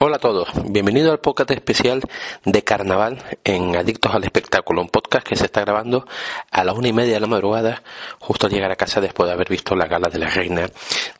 Hola 0.00 0.18
a 0.18 0.20
todos, 0.20 0.48
bienvenido 0.70 1.10
al 1.10 1.18
podcast 1.18 1.50
especial 1.50 2.00
de 2.44 2.62
Carnaval 2.62 3.18
en 3.42 3.74
Adictos 3.74 4.14
al 4.14 4.22
Espectáculo, 4.22 4.80
un 4.80 4.90
podcast 4.90 5.26
que 5.26 5.34
se 5.34 5.46
está 5.46 5.62
grabando 5.62 6.06
a 6.52 6.62
las 6.62 6.76
una 6.76 6.86
y 6.86 6.92
media 6.92 7.14
de 7.14 7.20
la 7.20 7.26
madrugada, 7.26 7.82
justo 8.20 8.46
al 8.46 8.52
llegar 8.52 8.70
a 8.70 8.76
casa 8.76 9.00
después 9.00 9.26
de 9.26 9.32
haber 9.32 9.48
visto 9.48 9.74
la 9.74 9.86
gala 9.86 10.08
de 10.08 10.20
la 10.20 10.30
reina 10.30 10.70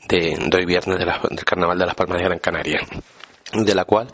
de, 0.09 0.51
hoy 0.55 0.65
viernes 0.65 0.97
del 0.97 1.45
Carnaval 1.45 1.77
de 1.77 1.87
las 1.87 1.97
Palmas 1.97 2.19
de 2.19 2.25
Gran 2.25 2.39
Canaria 2.39 2.81
de 3.53 3.75
la 3.75 3.85
cual, 3.85 4.09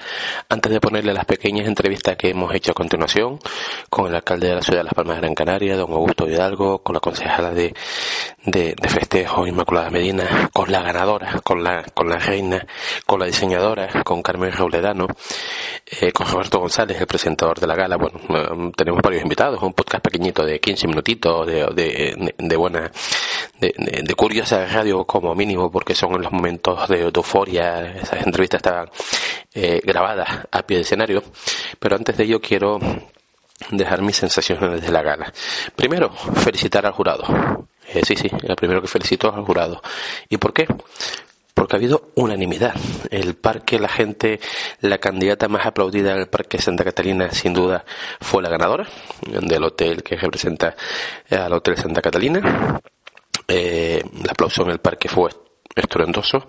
antes 0.48 0.70
de 0.70 0.80
ponerle 0.80 1.12
las 1.12 1.24
pequeñas 1.24 1.66
entrevistas 1.66 2.16
que 2.16 2.30
hemos 2.30 2.54
hecho 2.54 2.70
a 2.70 2.74
continuación, 2.74 3.38
con 3.90 4.06
el 4.06 4.14
alcalde 4.14 4.48
de 4.48 4.54
la 4.54 4.62
ciudad 4.62 4.80
de 4.80 4.84
Las 4.84 4.94
Palmas 4.94 5.16
de 5.16 5.22
Gran 5.22 5.34
Canaria, 5.34 5.76
don 5.76 5.92
Augusto 5.92 6.28
Hidalgo, 6.28 6.78
con 6.82 6.94
la 6.94 7.00
concejala 7.00 7.50
de, 7.50 7.74
de, 8.44 8.76
festejo 8.88 9.46
Inmaculada 9.46 9.90
Medina, 9.90 10.50
con 10.52 10.70
la 10.70 10.82
ganadora, 10.82 11.40
con 11.42 11.64
la, 11.64 11.82
con 11.94 12.08
la 12.08 12.18
reina, 12.18 12.64
con 13.06 13.18
la 13.18 13.26
diseñadora, 13.26 14.04
con 14.04 14.22
Carmen 14.22 14.52
Rauledano, 14.52 15.08
eh, 16.00 16.12
con 16.12 16.28
Roberto 16.28 16.60
González, 16.60 17.00
el 17.00 17.06
presentador 17.06 17.58
de 17.58 17.66
la 17.66 17.74
gala, 17.74 17.96
bueno, 17.96 18.20
eh, 18.28 18.72
tenemos 18.76 19.02
varios 19.02 19.22
invitados, 19.22 19.60
un 19.62 19.72
podcast 19.72 20.04
pequeñito 20.04 20.44
de 20.44 20.60
15 20.60 20.86
minutitos, 20.86 21.46
de, 21.46 21.66
de, 21.74 22.34
de 22.38 22.56
buena, 22.56 22.91
de, 23.58 23.74
de, 24.02 24.14
curiosa 24.14 24.64
radio 24.66 25.04
como 25.04 25.34
mínimo, 25.34 25.70
porque 25.70 25.94
son 25.94 26.14
en 26.14 26.22
los 26.22 26.32
momentos 26.32 26.88
de, 26.88 27.10
euforia, 27.24 27.96
esas 27.96 28.24
entrevistas 28.24 28.58
estaban 28.58 28.88
eh, 29.55 29.80
a 30.50 30.66
pie 30.66 30.78
de 30.78 30.83
escenario, 30.83 31.22
pero 31.78 31.97
antes 31.97 32.16
de 32.16 32.24
ello 32.24 32.41
quiero 32.41 32.78
dejar 33.70 34.02
mis 34.02 34.16
sensaciones 34.16 34.83
de 34.83 34.92
la 34.92 35.02
gala. 35.02 35.33
Primero, 35.77 36.10
felicitar 36.12 36.84
al 36.86 36.92
jurado. 36.92 37.69
Eh, 37.88 38.02
sí, 38.05 38.16
sí, 38.16 38.28
el 38.42 38.56
primero 38.56 38.80
que 38.80 38.88
felicito 38.88 39.32
al 39.32 39.44
jurado. 39.44 39.80
¿Y 40.28 40.38
por 40.38 40.52
qué? 40.52 40.66
Porque 41.55 41.77
ha 41.77 41.78
habido 41.78 42.10
unanimidad. 42.16 42.75
El 43.10 43.34
parque, 43.34 43.78
la 43.78 43.88
gente, 43.88 44.41
la 44.80 44.98
candidata 44.98 45.48
más 45.48 45.66
aplaudida 45.66 46.14
del 46.14 46.27
parque 46.27 46.58
Santa 46.58 46.82
Catalina, 46.82 47.30
sin 47.30 47.55
duda, 47.55 47.84
fue 48.20 48.42
la 48.42 48.48
ganadora 48.48 48.88
del 49.22 49.62
hotel 49.62 50.02
que 50.02 50.16
representa 50.16 50.75
al 51.30 51.52
Hotel 51.52 51.77
Santa 51.77 52.02
Catalina. 52.02 52.80
Eh, 53.47 54.02
el 54.02 54.30
aplauso 54.30 54.62
en 54.62 54.70
el 54.70 54.78
parque 54.80 55.08
fue 55.08 55.30
estruendoso 55.75 56.47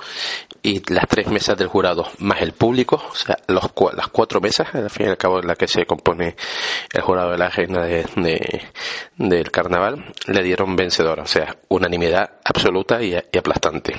y 0.62 0.82
las 0.92 1.08
tres 1.08 1.28
mesas 1.28 1.58
del 1.58 1.68
jurado 1.68 2.08
más 2.20 2.42
el 2.42 2.54
público, 2.54 3.02
o 3.12 3.16
sea, 3.16 3.38
los, 3.48 3.72
las 3.96 4.08
cuatro 4.10 4.42
mesas, 4.42 4.74
al 4.74 4.90
fin 4.90 5.08
y 5.08 5.10
al 5.10 5.18
cabo 5.18 5.40
en 5.40 5.48
la 5.48 5.56
que 5.56 5.68
se 5.68 5.86
compone 5.86 6.36
el 6.94 7.02
jurado 7.02 7.32
de 7.32 7.38
la 7.38 7.50
reina 7.50 7.84
de, 7.86 8.06
del 9.18 9.52
carnaval, 9.52 10.14
le 10.28 10.44
dieron 10.44 10.76
vencedora, 10.76 11.24
o 11.24 11.28
sea, 11.28 11.56
unanimidad 11.70 12.40
absoluta 12.44 13.02
y, 13.02 13.14
y 13.14 13.38
aplastante. 13.38 13.96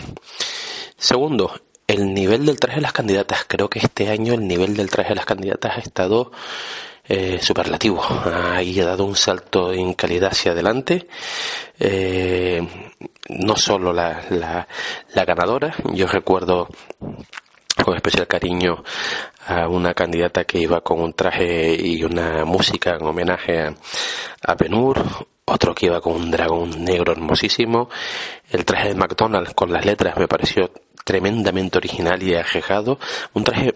Segundo, 0.96 1.52
el 1.86 2.12
nivel 2.12 2.46
del 2.46 2.58
traje 2.58 2.76
de 2.76 2.82
las 2.82 2.92
candidatas. 2.92 3.44
Creo 3.46 3.68
que 3.68 3.78
este 3.78 4.08
año 4.08 4.34
el 4.34 4.46
nivel 4.46 4.76
del 4.76 4.90
traje 4.90 5.10
de 5.10 5.16
las 5.16 5.26
candidatas 5.26 5.76
ha 5.76 5.80
estado 5.80 6.32
eh, 7.08 7.38
superlativo. 7.40 8.02
Ahí 8.52 8.80
ha 8.80 8.86
dado 8.86 9.04
un 9.04 9.14
salto 9.14 9.72
en 9.72 9.94
calidad 9.94 10.32
hacia 10.32 10.52
adelante. 10.52 11.06
Eh, 11.78 12.66
no 13.28 13.56
solo 13.56 13.92
la, 13.92 14.22
la, 14.30 14.66
la 15.14 15.24
ganadora, 15.24 15.74
yo 15.92 16.06
recuerdo 16.06 16.68
con 17.84 17.94
especial 17.94 18.26
cariño 18.26 18.82
a 19.46 19.68
una 19.68 19.94
candidata 19.94 20.44
que 20.44 20.58
iba 20.58 20.80
con 20.80 21.00
un 21.00 21.12
traje 21.12 21.76
y 21.80 22.02
una 22.02 22.44
música 22.44 22.96
en 22.96 23.06
homenaje 23.06 23.60
a, 23.60 23.74
a 24.42 24.54
Benur, 24.54 25.04
otro 25.44 25.74
que 25.74 25.86
iba 25.86 26.00
con 26.00 26.14
un 26.14 26.30
dragón 26.30 26.84
negro 26.84 27.12
hermosísimo, 27.12 27.88
el 28.50 28.64
traje 28.64 28.88
de 28.88 28.94
McDonald's 28.94 29.54
con 29.54 29.72
las 29.72 29.84
letras 29.84 30.16
me 30.16 30.26
pareció 30.26 30.72
tremendamente 31.04 31.78
original 31.78 32.20
y 32.22 32.34
ajejado, 32.34 32.98
un 33.34 33.44
traje 33.44 33.74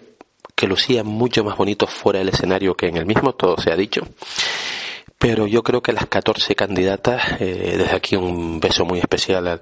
que 0.55 0.67
lucía 0.67 1.03
mucho 1.03 1.43
más 1.43 1.55
bonito 1.55 1.87
fuera 1.87 2.19
del 2.19 2.29
escenario 2.29 2.75
que 2.75 2.87
en 2.87 2.97
el 2.97 3.05
mismo, 3.05 3.33
todo 3.33 3.55
se 3.57 3.71
ha 3.71 3.75
dicho. 3.75 4.01
Pero 5.21 5.45
yo 5.45 5.61
creo 5.61 5.83
que 5.83 5.93
las 5.93 6.07
14 6.07 6.55
candidatas, 6.55 7.39
eh, 7.39 7.75
desde 7.77 7.95
aquí 7.95 8.15
un 8.15 8.59
beso 8.59 8.85
muy 8.85 8.97
especial 8.97 9.59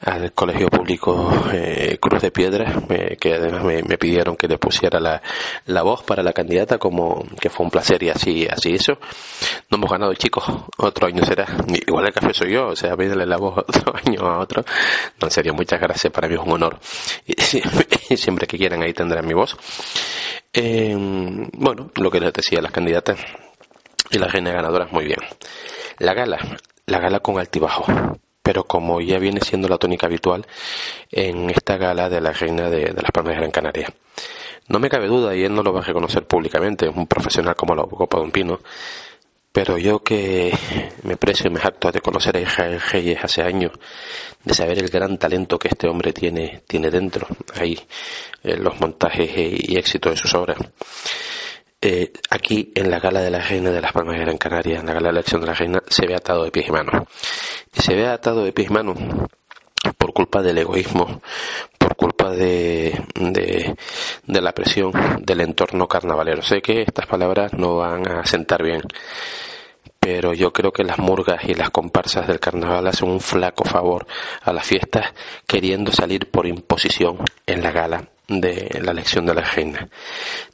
al, 0.00 0.32
Colegio 0.32 0.66
Público 0.66 1.44
eh, 1.52 1.98
Cruz 2.00 2.20
de 2.20 2.32
Piedra, 2.32 2.82
eh, 2.88 3.16
que 3.16 3.34
además 3.34 3.62
me, 3.62 3.96
pidieron 3.96 4.34
que 4.36 4.48
le 4.48 4.58
pusiera 4.58 4.98
la, 4.98 5.22
la, 5.66 5.82
voz 5.82 6.02
para 6.02 6.24
la 6.24 6.32
candidata, 6.32 6.78
como 6.78 7.24
que 7.40 7.48
fue 7.48 7.64
un 7.64 7.70
placer 7.70 8.02
y 8.02 8.08
así, 8.08 8.48
así 8.50 8.74
eso. 8.74 8.98
No 9.70 9.76
hemos 9.76 9.88
ganado, 9.88 10.12
chicos, 10.14 10.44
otro 10.78 11.06
año 11.06 11.24
será. 11.24 11.46
Igual 11.86 12.06
el 12.06 12.12
café 12.12 12.34
soy 12.34 12.54
yo, 12.54 12.66
o 12.66 12.76
sea, 12.76 12.96
pídele 12.96 13.24
la 13.24 13.36
voz 13.36 13.56
otro 13.68 13.94
año 14.04 14.22
a 14.22 14.40
otro. 14.40 14.64
No, 15.20 15.28
en 15.28 15.30
serio, 15.30 15.54
muchas 15.54 15.80
gracias, 15.80 16.12
para 16.12 16.26
mí 16.26 16.34
es 16.34 16.40
un 16.40 16.50
honor. 16.50 16.76
Y, 17.24 17.34
siempre 18.16 18.48
que 18.48 18.58
quieran 18.58 18.82
ahí 18.82 18.92
tendrán 18.92 19.24
mi 19.24 19.34
voz. 19.34 19.56
bueno, 20.52 21.92
lo 21.94 22.10
que 22.10 22.18
les 22.18 22.32
decía, 22.32 22.60
las 22.60 22.72
candidatas 22.72 23.20
y 24.10 24.18
la 24.18 24.28
reina 24.28 24.52
ganadora 24.52 24.88
muy 24.90 25.04
bien. 25.04 25.20
La 25.98 26.14
gala, 26.14 26.38
la 26.86 26.98
gala 26.98 27.20
con 27.20 27.38
altibajo, 27.38 27.84
pero 28.42 28.64
como 28.64 29.00
ya 29.00 29.18
viene 29.18 29.40
siendo 29.40 29.68
la 29.68 29.78
tónica 29.78 30.06
habitual 30.06 30.46
en 31.10 31.50
esta 31.50 31.76
gala 31.76 32.08
de 32.08 32.20
la 32.20 32.32
reina 32.32 32.70
de, 32.70 32.92
las 32.94 33.10
Palmas 33.12 33.34
de 33.34 33.40
Gran 33.40 33.50
Canaria. 33.50 33.92
No 34.68 34.78
me 34.78 34.88
cabe 34.88 35.06
duda, 35.06 35.34
y 35.34 35.44
él 35.44 35.54
no 35.54 35.62
lo 35.62 35.72
va 35.72 35.80
a 35.80 35.84
reconocer 35.84 36.26
públicamente, 36.26 36.88
un 36.88 37.06
profesional 37.06 37.54
como 37.56 37.74
la 37.74 37.84
Copa 37.84 38.18
de 38.18 38.24
un 38.24 38.30
Pino, 38.30 38.60
pero 39.52 39.76
yo 39.76 40.02
que 40.02 40.56
me 41.02 41.16
precio 41.16 41.48
y 41.48 41.52
me 41.52 41.60
jacto 41.60 41.90
de 41.90 42.00
conocer 42.00 42.36
a 42.36 42.40
Israel 42.40 42.80
Reyes 42.80 43.18
hace 43.22 43.42
años, 43.42 43.72
de 44.44 44.54
saber 44.54 44.78
el 44.78 44.88
gran 44.88 45.18
talento 45.18 45.58
que 45.58 45.68
este 45.68 45.88
hombre 45.88 46.12
tiene, 46.12 46.62
tiene 46.66 46.90
dentro, 46.90 47.26
ahí, 47.54 47.78
en 48.42 48.62
los 48.62 48.80
montajes 48.80 49.30
y 49.34 49.76
éxitos 49.76 50.12
de 50.12 50.16
sus 50.16 50.34
obras. 50.34 50.58
Eh, 51.80 52.12
aquí 52.30 52.72
en 52.74 52.90
la 52.90 52.98
gala 52.98 53.20
de 53.20 53.30
la 53.30 53.38
reina 53.38 53.70
de 53.70 53.80
las 53.80 53.92
Palmas 53.92 54.16
de 54.16 54.24
Gran 54.24 54.36
Canaria, 54.36 54.80
en 54.80 54.86
la 54.86 54.94
gala 54.94 55.08
de 55.08 55.12
la 55.12 55.20
elección 55.20 55.40
de 55.40 55.46
la 55.46 55.54
reina, 55.54 55.80
se 55.88 56.06
ve 56.08 56.16
atado 56.16 56.42
de 56.42 56.50
pies 56.50 56.68
y 56.68 56.72
manos. 56.72 57.04
Y 57.72 57.80
se 57.80 57.94
ve 57.94 58.08
atado 58.08 58.42
de 58.44 58.52
pies 58.52 58.68
y 58.68 58.72
manos 58.72 58.98
por 59.96 60.12
culpa 60.12 60.42
del 60.42 60.58
egoísmo, 60.58 61.22
por 61.78 61.94
culpa 61.94 62.30
de, 62.30 63.00
de, 63.14 63.76
de 64.26 64.40
la 64.40 64.52
presión 64.52 64.90
del 65.22 65.40
entorno 65.40 65.86
carnavalero. 65.86 66.42
Sé 66.42 66.60
que 66.60 66.82
estas 66.82 67.06
palabras 67.06 67.52
no 67.52 67.76
van 67.76 68.08
a 68.08 68.26
sentar 68.26 68.64
bien, 68.64 68.82
pero 70.00 70.34
yo 70.34 70.52
creo 70.52 70.72
que 70.72 70.82
las 70.82 70.98
murgas 70.98 71.44
y 71.44 71.54
las 71.54 71.70
comparsas 71.70 72.26
del 72.26 72.40
carnaval 72.40 72.88
hacen 72.88 73.08
un 73.08 73.20
flaco 73.20 73.64
favor 73.64 74.04
a 74.42 74.52
las 74.52 74.66
fiestas 74.66 75.14
queriendo 75.46 75.92
salir 75.92 76.28
por 76.28 76.48
imposición 76.48 77.18
en 77.46 77.62
la 77.62 77.70
gala 77.70 78.08
de 78.28 78.80
la 78.82 78.92
elección 78.92 79.24
de 79.26 79.34
la 79.34 79.42
reina. 79.42 79.88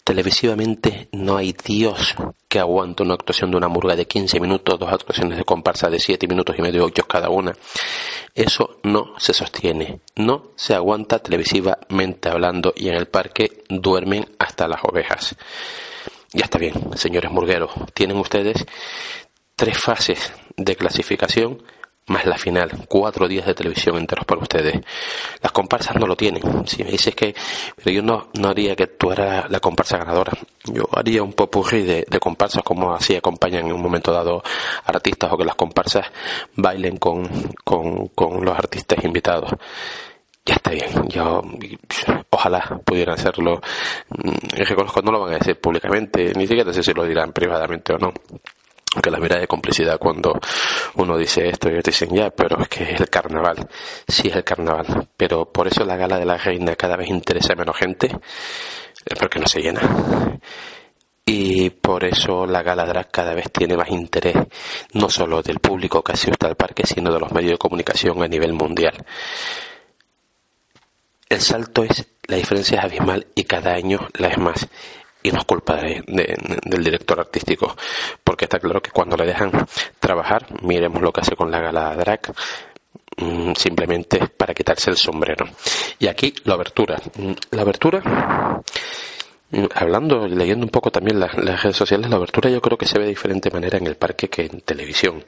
Televisivamente 0.05 1.09
no 1.13 1.37
hay 1.37 1.53
Dios 1.53 2.15
que 2.49 2.61
aguante 2.61 3.03
una 3.03 3.15
actuación 3.15 3.51
de 3.51 3.57
una 3.57 3.69
murga 3.69 3.97
de 3.97 4.07
15 4.07 4.39
minutos, 4.39 4.79
dos 4.79 4.93
actuaciones 4.93 5.37
de 5.37 5.45
comparsa 5.45 5.91
de 5.91 5.99
7 5.99 6.29
minutos 6.29 6.57
y 6.57 6.63
medio, 6.63 6.85
8 6.85 7.05
cada 7.07 7.29
una. 7.29 7.53
Eso 8.33 8.79
no 8.85 9.15
se 9.19 9.35
sostiene, 9.35 10.01
no 10.15 10.53
se 10.55 10.75
aguanta 10.75 11.19
televisivamente 11.19 12.29
hablando 12.29 12.73
y 12.77 12.89
en 12.89 12.95
el 12.95 13.07
parque 13.07 13.65
duermen 13.69 14.25
hasta 14.39 14.69
las 14.69 14.81
ovejas. 14.85 15.35
Ya 16.33 16.45
está 16.45 16.59
bien, 16.59 16.97
señores 16.97 17.31
murgueros, 17.31 17.71
tienen 17.93 18.17
ustedes 18.17 18.65
tres 19.57 19.79
fases 19.79 20.33
de 20.57 20.77
clasificación 20.77 21.63
más 22.07 22.27
la 22.27 22.37
final, 22.37 22.71
cuatro 22.87 23.27
días 23.27 23.47
de 23.47 23.55
televisión 23.55 23.97
enteros 23.97 24.27
para 24.27 24.43
ustedes. 24.43 24.81
Las 25.41 25.53
comparsas 25.53 25.97
no 25.97 26.07
lo 26.07 26.17
tienen. 26.17 26.67
Si 26.67 26.85
me 26.85 26.91
dices 26.91 27.15
que, 27.15 27.35
pero 27.77 27.91
yo 27.91 28.03
no, 28.03 28.29
no 28.39 28.49
haría 28.49 28.77
que 28.77 28.89
tú 28.89 29.11
eras 29.11 29.51
la 29.51 29.61
comparsa 29.61 29.99
ganadora. 29.99 30.33
Yo 30.65 30.89
haría 30.93 31.23
un 31.23 31.33
popurrí 31.33 31.83
de, 31.83 32.05
de 32.09 32.21
comparsas 32.21 32.63
como 32.63 32.95
así 32.95 33.17
acompañan 33.17 33.67
en 33.67 33.73
un 33.73 33.83
momento 33.83 34.13
dado 34.13 34.43
artistas 34.85 35.33
o 35.33 35.37
que 35.39 35.45
las 35.45 35.55
comparsas 35.55 36.07
bailen 36.57 36.99
con, 36.99 37.27
con, 37.65 38.09
con 38.09 38.45
los 38.45 38.57
artistas 38.57 39.03
invitados. 39.05 39.51
Ya 40.47 40.57
está 40.57 40.73
bien, 40.73 41.09
yo 41.09 41.41
ojalá 42.29 42.81
pudieran 42.85 43.15
hacerlo. 43.15 43.63
Mm, 44.11 44.59
reconozco, 44.59 45.01
no 45.01 45.13
lo 45.13 45.21
van 45.21 45.33
a 45.33 45.39
decir 45.39 45.59
públicamente, 45.59 46.35
ni 46.37 46.47
siquiera 46.47 46.71
sé 46.71 46.83
si 46.83 46.93
lo 46.93 47.05
dirán 47.05 47.33
privadamente 47.33 47.95
o 47.95 47.99
no 47.99 48.13
que 49.03 49.11
la 49.11 49.19
mirada 49.19 49.41
de 49.41 49.47
complicidad 49.47 49.99
cuando 49.99 50.33
uno 50.95 51.17
dice 51.17 51.49
esto 51.49 51.69
y 51.69 51.81
dicen 51.83 52.11
ya, 52.15 52.31
pero 52.31 52.61
es 52.61 52.69
que 52.69 52.85
es 52.85 53.01
el 53.01 53.09
carnaval, 53.09 53.69
sí 54.07 54.29
es 54.29 54.37
el 54.37 54.45
carnaval, 54.45 55.09
pero 55.17 55.51
por 55.51 55.69
eso 55.69 55.85
la 55.85 55.97
gala 55.97 56.19
de 56.19 56.27
la 56.27 56.37
reina 56.37 56.77
cada 56.77 56.97
vez 56.97 57.09
interesa 57.09 57.55
menos 57.55 57.77
gente, 57.77 58.09
porque 59.19 59.39
no 59.39 59.47
se 59.47 59.61
llena. 59.61 59.81
Y 61.27 61.71
por 61.71 62.05
eso 62.05 62.45
la 62.45 62.63
gala 62.63 62.85
drag 62.85 63.11
cada 63.11 63.35
vez 63.35 63.51
tiene 63.51 63.77
más 63.77 63.89
interés, 63.89 64.37
no 64.93 65.09
solo 65.09 65.41
del 65.43 65.59
público 65.59 66.03
que 66.03 66.13
asiste 66.13 66.47
al 66.47 66.57
parque, 66.57 66.87
sino 66.87 67.13
de 67.13 67.19
los 67.19 67.33
medios 67.33 67.53
de 67.53 67.59
comunicación 67.59 68.23
a 68.23 68.29
nivel 68.29 68.53
mundial. 68.53 69.05
El 71.29 71.41
salto 71.41 71.83
es, 71.83 72.07
la 72.27 72.37
diferencia 72.37 72.79
es 72.79 72.85
abismal 72.85 73.27
y 73.35 73.45
cada 73.45 73.73
año 73.73 73.99
la 74.19 74.29
es 74.29 74.39
más 74.39 74.69
y 75.25 75.33
no 75.33 75.39
es 75.39 75.45
culpa 75.47 75.77
del 75.77 76.85
director 76.85 77.19
artístico, 77.19 77.75
porque 78.23 78.45
está 78.45 78.59
claro 78.59 78.83
que 78.83 78.91
cuando 78.91 79.17
le 79.17 79.25
dejan 79.25 79.51
trabajar, 79.99 80.47
miremos 80.63 81.01
lo 81.01 81.11
que 81.11 81.23
hace 81.23 81.35
con 81.35 81.51
la 81.51 81.61
gala 81.61 81.97
drag, 81.97 82.31
mm, 83.17 83.55
simplemente 83.55 84.29
para 84.29 84.53
quitarse 84.53 84.91
el 84.91 84.99
sombrero. 84.99 85.47
Y 85.99 86.09
aquí 86.09 86.35
la 86.45 86.55
abertura. 86.55 87.01
Mm, 87.17 87.33
la 87.53 87.63
abertura, 87.63 88.03
mm, 89.51 89.65
hablando, 89.75 90.29
leyendo 90.29 90.67
un 90.67 90.71
poco 90.71 90.91
también 90.91 91.19
las, 91.19 91.33
redes 91.33 91.77
sociales, 91.77 92.11
la 92.11 92.17
abertura 92.17 92.51
yo 92.51 92.61
creo 92.61 92.77
que 92.77 92.87
se 92.87 92.99
ve 92.99 93.05
de 93.05 93.11
diferente 93.11 93.51
manera 93.51 93.79
en 93.79 93.87
el 93.87 93.97
parque 93.97 94.29
que 94.29 94.43
en 94.45 94.61
televisión. 94.61 95.25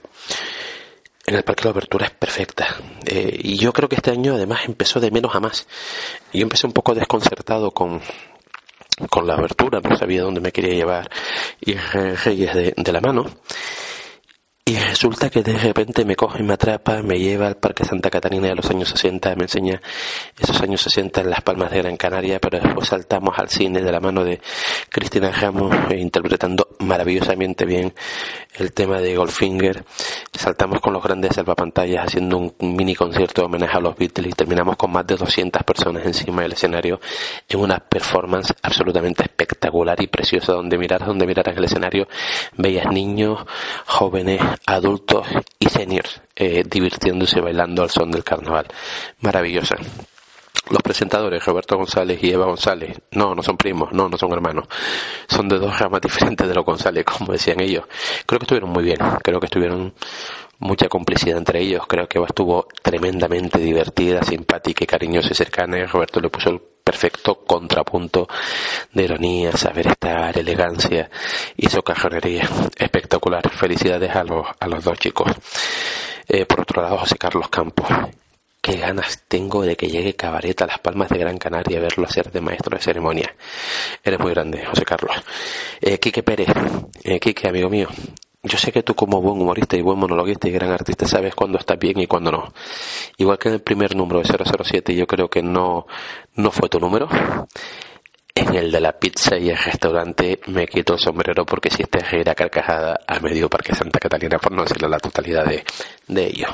En 1.25 1.37
el 1.37 1.43
parque 1.43 1.65
la 1.65 1.71
abertura 1.71 2.05
es 2.05 2.13
perfecta. 2.13 2.67
Eh, 3.07 3.35
y 3.43 3.57
yo 3.57 3.73
creo 3.73 3.89
que 3.89 3.97
este 3.97 4.11
año 4.11 4.35
además 4.35 4.61
empezó 4.67 5.01
de 5.01 5.11
menos 5.11 5.35
a 5.35 5.41
más. 5.41 5.67
Yo 6.35 6.43
empecé 6.43 6.67
un 6.67 6.75
poco 6.75 6.95
desconcertado 6.95 7.71
con, 7.71 8.01
con 9.11 9.27
la 9.27 9.35
abertura, 9.35 9.81
no 9.81 9.97
sabía 9.97 10.23
dónde 10.23 10.41
me 10.41 10.53
quería 10.53 10.75
llevar 10.75 11.11
y 11.61 11.75
Reyes 11.75 12.55
de, 12.55 12.75
de 12.77 12.93
la 12.93 13.01
mano. 13.01 13.27
Y 14.69 14.75
resulta 14.79 15.31
que 15.31 15.45
de 15.45 15.57
repente 15.57 16.05
me 16.05 16.17
coge 16.17 16.43
me 16.43 16.55
atrapa, 16.55 17.01
me 17.01 17.21
lleva 17.21 17.47
al 17.47 17.57
Parque 17.57 17.85
Santa 17.85 18.11
Catarina 18.11 18.49
de 18.49 18.57
los 18.57 18.69
años 18.69 18.89
60, 18.89 19.37
me 19.37 19.45
enseña 19.45 19.81
esos 20.37 20.61
años 20.61 20.81
60 20.81 21.21
en 21.21 21.31
Las 21.31 21.41
Palmas 21.43 21.71
de 21.71 21.79
Gran 21.83 21.97
Canaria, 21.97 22.41
pero 22.41 22.59
después 22.59 22.89
saltamos 22.89 23.39
al 23.39 23.49
cine 23.49 23.81
de 23.81 23.93
la 23.93 24.01
mano 24.01 24.25
de 24.25 24.41
Cristina 24.89 25.31
Ramos, 25.31 25.73
eh, 25.91 25.99
interpretando 25.99 26.67
maravillosamente 26.81 27.65
bien 27.65 27.95
el 28.57 28.73
tema 28.73 28.99
de 28.99 29.15
Goldfinger. 29.15 29.85
Saltamos 30.33 30.81
con 30.81 30.95
los 30.95 31.03
grandes 31.03 31.37
salvapantallas 31.37 32.07
haciendo 32.09 32.37
un 32.37 32.55
mini 32.59 32.97
concierto 32.97 33.43
de 33.43 33.47
homenaje 33.47 33.77
a 33.77 33.81
los 33.81 33.97
Beatles 33.97 34.33
y 34.33 34.35
terminamos 34.35 34.77
con 34.77 34.91
más 34.91 35.07
de 35.07 35.15
200 35.15 35.63
personas 35.63 36.05
encima 36.05 36.43
del 36.43 36.55
escenario 36.55 37.01
en 37.49 37.61
una 37.61 37.79
performance 37.79 38.53
absolutamente 38.63 39.23
espectacular 39.23 40.03
y 40.03 40.09
preciosa 40.09 40.55
donde 40.55 40.77
mirar, 40.77 41.07
donde 41.07 41.25
mirar 41.25 41.49
el 41.51 41.63
escenario 41.63 42.09
veías 42.57 42.91
niños, 42.91 43.47
jóvenes, 43.87 44.41
adultos 44.67 45.27
y 45.59 45.69
seniors 45.69 46.21
eh, 46.35 46.63
divirtiéndose 46.65 47.41
bailando 47.41 47.83
al 47.83 47.91
son 47.91 48.11
del 48.11 48.25
carnaval. 48.25 48.67
Maravillosa. 49.21 49.77
Los 50.69 50.83
presentadores, 50.83 51.45
Roberto 51.45 51.77
González 51.77 52.19
y 52.23 52.33
Eva 52.33 52.47
González, 52.47 52.99
no, 53.13 53.37
no 53.37 53.43
son 53.43 53.57
primos, 53.57 53.93
no, 53.93 54.09
no 54.09 54.19
son 54.19 54.33
hermanos. 54.33 54.67
Son 55.29 55.49
de 55.49 55.59
dos 55.59 55.79
ramas 55.79 56.01
diferentes 56.03 56.49
de 56.49 56.55
los 56.55 56.65
González, 56.65 57.05
como 57.05 57.33
decían 57.33 57.61
ellos. 57.61 57.85
Creo 58.27 58.41
que 58.41 58.45
estuvieron 58.45 58.71
muy 58.71 58.83
bien, 58.83 58.99
creo 59.23 59.39
que 59.39 59.47
estuvieron 59.47 59.95
mucha 60.59 60.89
complicidad 60.89 61.39
entre 61.39 61.61
ellos. 61.61 61.87
Creo 61.87 62.09
que 62.09 62.19
Eva 62.19 62.27
estuvo 62.27 62.67
tremendamente 62.83 63.59
divertida, 63.59 64.23
simpática 64.23 64.85
y 64.85 64.87
cariñosa 64.87 65.29
y 65.31 65.35
cercana. 65.35 65.79
Y 65.79 65.85
Roberto 65.85 66.21
le 66.21 66.31
puso 66.31 66.51
el 66.51 66.61
perfecto 66.87 67.45
contrapunto 67.45 68.29
de 68.93 69.03
ironía, 69.03 69.51
saber 69.57 69.89
estar, 69.89 70.39
elegancia 70.39 71.11
y 71.57 71.67
socajonería. 71.67 72.49
Espectacular. 72.79 73.51
Felicidades 73.51 74.15
a 74.15 74.23
los, 74.23 74.47
a 74.61 74.69
los 74.69 74.85
dos 74.85 74.97
chicos. 74.97 75.33
Eh, 76.29 76.47
por 76.47 76.61
otro 76.61 76.83
lado, 76.83 76.99
José 76.99 77.17
Carlos 77.19 77.49
Campos. 77.49 77.89
Qué 78.61 78.77
ganas 78.77 79.25
tengo 79.27 79.63
de 79.63 79.77
que 79.77 79.89
llegue 79.89 80.15
Cabaret 80.15 80.63
a 80.63 80.67
las 80.67 80.79
Palmas 80.79 81.09
de 81.09 81.19
Gran 81.19 81.39
Canaria 81.39 81.79
a 81.79 81.83
verlo 81.83 82.07
hacer 82.07 82.31
de 82.31 82.41
maestro 82.41 82.77
de 82.77 82.83
ceremonia. 82.83 83.35
Eres 84.05 84.21
muy 84.21 84.31
grande, 84.31 84.65
José 84.65 84.85
Carlos. 84.85 85.17
Eh, 85.81 85.99
Quique 85.99 86.23
Pérez. 86.23 86.49
Eh, 87.03 87.19
Quique, 87.19 87.49
amigo 87.49 87.69
mío. 87.69 87.89
Yo 88.47 88.59
sé 88.59 88.71
que 88.71 88.85
tú 88.85 88.95
como 88.95 89.21
buen 89.21 89.41
humorista 89.41 89.77
y 89.77 89.83
buen 89.83 89.99
monologuista 89.99 90.49
y 90.49 90.53
gran 90.53 90.71
artista 90.71 91.07
sabes 91.07 91.35
cuándo 91.35 91.59
estás 91.59 91.79
bien 91.79 91.99
y 91.99 92.07
cuándo 92.07 92.31
no. 92.31 92.53
Igual 93.17 93.39
que 93.39 93.49
en 93.49 93.55
el 93.55 93.61
primer 93.61 93.97
número 93.97 94.21
de 94.21 94.29
007 94.65 94.95
yo 94.95 95.07
creo 95.07 95.29
que 95.29 95.43
no, 95.43 95.87
no 96.37 96.51
fue 96.53 96.69
tu 96.69 96.79
número. 96.79 97.09
En 98.35 98.55
el 98.55 98.71
de 98.71 98.81
la 98.81 98.93
pizza 98.93 99.37
y 99.37 99.49
el 99.49 99.57
restaurante 99.57 100.39
me 100.47 100.69
quito 100.69 100.93
el 100.93 101.01
sombrero 101.01 101.45
porque 101.45 101.71
si 101.71 101.83
te 101.85 101.99
reír 102.01 102.29
a 102.31 102.35
carcajada 102.35 103.01
a 103.07 103.19
medio 103.19 103.49
Parque 103.49 103.75
Santa 103.75 103.99
Catalina, 103.99 104.39
por 104.39 104.53
no 104.53 104.63
decirle 104.63 104.89
la 104.89 105.01
totalidad 105.01 105.45
de, 105.47 105.65
de 106.07 106.27
ellos. 106.27 106.51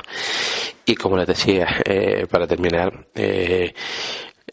Y 0.86 0.94
como 0.94 1.18
les 1.18 1.26
decía, 1.26 1.66
eh, 1.84 2.26
para 2.30 2.46
terminar, 2.46 3.08
eh, 3.14 3.74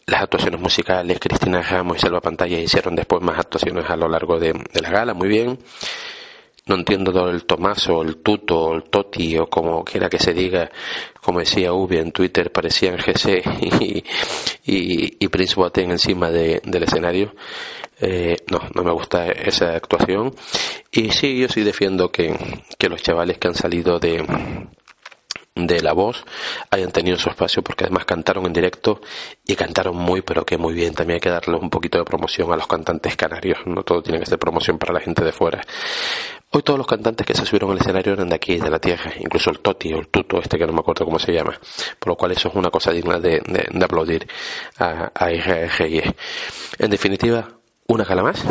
las 0.06 0.22
actuaciones 0.22 0.60
musicales, 0.60 1.18
Cristina 1.20 1.62
Ramos 1.62 1.96
y 1.96 2.00
Selva 2.00 2.20
Pantalla 2.20 2.58
hicieron 2.58 2.96
después 2.96 3.22
más 3.22 3.38
actuaciones 3.38 3.88
a 3.88 3.96
lo 3.96 4.08
largo 4.08 4.38
de 4.38 4.52
la 4.82 4.90
gala, 4.90 5.14
muy 5.14 5.28
bien 5.28 5.58
no 6.70 6.76
entiendo 6.76 7.28
el 7.28 7.44
Tomaso, 7.46 8.00
el 8.00 8.18
Tuto, 8.18 8.72
el 8.72 8.84
Toti 8.84 9.36
o 9.36 9.48
como 9.48 9.84
quiera 9.84 10.08
que 10.08 10.20
se 10.20 10.32
diga, 10.32 10.70
como 11.20 11.40
decía 11.40 11.72
Ubi 11.72 11.98
en 11.98 12.12
Twitter, 12.12 12.52
parecían 12.52 12.96
GC 12.96 13.42
y, 13.60 14.04
y, 14.64 15.16
y 15.18 15.28
Prince 15.28 15.56
Boateng 15.56 15.90
encima 15.90 16.30
de, 16.30 16.62
del 16.64 16.84
escenario. 16.84 17.34
Eh, 18.00 18.36
no, 18.52 18.60
no 18.72 18.84
me 18.84 18.92
gusta 18.92 19.26
esa 19.32 19.74
actuación. 19.74 20.32
Y 20.92 21.10
sí, 21.10 21.40
yo 21.40 21.48
sí 21.48 21.62
defiendo 21.62 22.12
que, 22.12 22.38
que 22.78 22.88
los 22.88 23.02
chavales 23.02 23.38
que 23.38 23.48
han 23.48 23.54
salido 23.56 23.98
de, 23.98 24.24
de 25.56 25.82
la 25.82 25.92
voz 25.92 26.24
hayan 26.70 26.92
tenido 26.92 27.18
su 27.18 27.28
espacio 27.28 27.62
porque 27.62 27.84
además 27.84 28.04
cantaron 28.04 28.46
en 28.46 28.52
directo 28.52 29.00
y 29.44 29.56
cantaron 29.56 29.96
muy 29.96 30.22
pero 30.22 30.44
que 30.44 30.56
muy 30.56 30.72
bien 30.72 30.94
también 30.94 31.16
hay 31.16 31.20
que 31.20 31.30
darle 31.30 31.56
un 31.56 31.68
poquito 31.68 31.98
de 31.98 32.04
promoción 32.04 32.52
a 32.52 32.56
los 32.56 32.66
cantantes 32.66 33.16
canarios 33.16 33.58
no 33.66 33.82
todo 33.82 34.02
tiene 34.02 34.20
que 34.20 34.26
ser 34.26 34.38
promoción 34.38 34.78
para 34.78 34.94
la 34.94 35.00
gente 35.00 35.24
de 35.24 35.32
fuera 35.32 35.60
Hoy 36.52 36.62
todos 36.62 36.78
los 36.78 36.86
cantantes 36.88 37.24
que 37.24 37.32
se 37.32 37.46
subieron 37.46 37.70
al 37.70 37.78
escenario 37.78 38.12
eran 38.12 38.28
de 38.28 38.34
aquí, 38.34 38.56
de 38.56 38.70
la 38.70 38.80
tierra, 38.80 39.12
incluso 39.20 39.50
el 39.50 39.60
Toti 39.60 39.92
o 39.94 39.98
el 40.00 40.08
Tuto, 40.08 40.40
este 40.40 40.58
que 40.58 40.66
no 40.66 40.72
me 40.72 40.80
acuerdo 40.80 41.04
cómo 41.04 41.20
se 41.20 41.32
llama, 41.32 41.56
por 42.00 42.08
lo 42.08 42.16
cual 42.16 42.32
eso 42.32 42.48
es 42.48 42.54
una 42.56 42.70
cosa 42.70 42.90
digna 42.90 43.20
de, 43.20 43.40
aplaudir 43.80 44.26
a, 44.76 45.12
a 45.14 45.30
En 45.30 46.90
definitiva, 46.90 47.59
una 47.90 48.04
gala 48.04 48.22
más. 48.22 48.44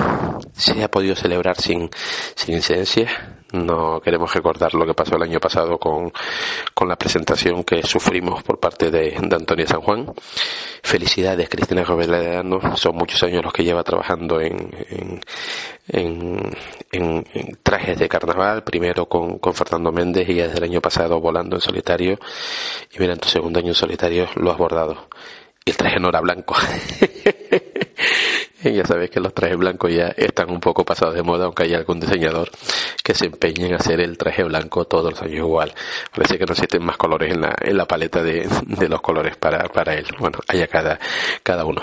Se 0.54 0.84
ha 0.84 0.92
podido 0.92 1.16
celebrar 1.16 1.60
sin, 1.60 1.90
sin 2.36 2.56
incidencias. 2.56 3.10
No 3.52 4.00
queremos 4.02 4.32
recordar 4.34 4.76
lo 4.76 4.86
que 4.86 4.94
pasó 4.94 5.16
el 5.16 5.24
año 5.24 5.40
pasado 5.40 5.80
con, 5.80 6.12
con 6.74 6.88
la 6.88 6.98
presentación 6.98 7.64
que 7.64 7.82
sufrimos 7.82 8.44
por 8.44 8.60
parte 8.60 8.92
de, 8.92 9.18
de 9.20 9.36
Antonia 9.36 9.66
San 9.66 9.82
Juan. 9.82 10.14
Felicidades, 10.84 11.50
Cristina 11.50 11.84
Robledano. 11.84 12.78
Son 12.78 12.96
muchos 12.96 13.24
años 13.24 13.44
los 13.44 13.54
que 13.54 13.64
lleva 13.64 13.84
trabajando 13.84 14.40
en, 14.42 14.70
en, 14.90 15.22
en, 15.88 16.54
en, 16.92 17.58
trajes 17.64 17.98
de 17.98 18.10
carnaval. 18.10 18.64
Primero 18.64 19.08
con, 19.08 19.40
con 19.40 19.54
Fernando 19.54 19.92
Méndez 19.92 20.30
y 20.30 20.34
desde 20.34 20.58
el 20.58 20.66
año 20.66 20.82
pasado 20.82 21.20
volando 21.22 21.56
en 21.56 21.62
solitario. 21.62 22.20
Y 22.94 23.00
mira, 23.00 23.14
en 23.14 23.20
tu 23.20 23.30
segundo 23.30 23.60
año 23.60 23.70
en 23.70 23.76
solitario 23.76 24.28
lo 24.36 24.52
has 24.52 24.58
bordado. 24.58 25.08
El 25.66 25.78
traje 25.78 26.00
no 26.00 26.10
era 26.10 26.20
blanco. 26.20 26.56
Ya 28.64 28.86
sabéis 28.86 29.10
que 29.10 29.20
los 29.20 29.34
trajes 29.34 29.58
blancos 29.58 29.92
ya 29.92 30.08
están 30.18 30.52
un 30.52 30.60
poco 30.60 30.84
pasados 30.84 31.16
de 31.16 31.24
moda, 31.24 31.46
aunque 31.46 31.64
haya 31.64 31.78
algún 31.78 32.00
diseñador 32.00 32.50
que 33.04 33.14
se 33.14 33.26
empeñe 33.26 33.68
en 33.68 33.76
hacer 33.76 34.00
el 34.02 34.18
traje 34.18 34.44
blanco 34.44 34.86
todos 34.86 35.12
los 35.12 35.22
años 35.22 35.38
igual. 35.38 35.74
Parece 36.14 36.38
que 36.38 36.46
no 36.46 36.54
existen 36.54 36.84
más 36.84 36.98
colores 36.98 37.34
en 37.34 37.42
la, 37.42 37.56
en 37.62 37.78
la 37.78 37.86
paleta 37.86 38.24
de, 38.24 38.48
de 38.66 38.90
los 38.90 39.02
colores 39.02 39.38
para, 39.38 39.68
para 39.70 39.94
él. 39.94 40.06
Bueno, 40.20 40.40
haya 40.48 40.68
cada, 40.68 41.00
cada 41.44 41.66
uno. 41.66 41.82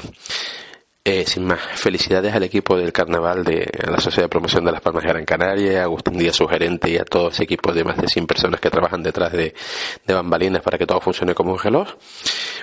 Eh, 1.08 1.24
sin 1.24 1.44
más, 1.44 1.60
felicidades 1.60 2.34
al 2.34 2.42
equipo 2.42 2.76
del 2.76 2.92
carnaval 2.92 3.44
de 3.44 3.70
la 3.88 4.00
Sociedad 4.00 4.24
de 4.24 4.28
Promoción 4.28 4.64
de 4.64 4.72
las 4.72 4.80
Palmas 4.80 5.04
de 5.04 5.10
Gran 5.10 5.24
Canaria, 5.24 5.82
a 5.82 5.84
Agustín 5.84 6.18
Díaz, 6.18 6.34
su 6.34 6.48
gerente, 6.48 6.90
y 6.90 6.96
a 6.98 7.04
todo 7.04 7.28
ese 7.28 7.44
equipo 7.44 7.72
de 7.72 7.84
más 7.84 7.96
de 7.96 8.08
100 8.08 8.26
personas 8.26 8.60
que 8.60 8.70
trabajan 8.70 9.04
detrás 9.04 9.30
de, 9.30 9.54
de 10.04 10.14
bambalinas 10.14 10.62
para 10.62 10.78
que 10.78 10.84
todo 10.84 11.00
funcione 11.00 11.32
como 11.32 11.52
un 11.52 11.60
reloj. 11.60 11.94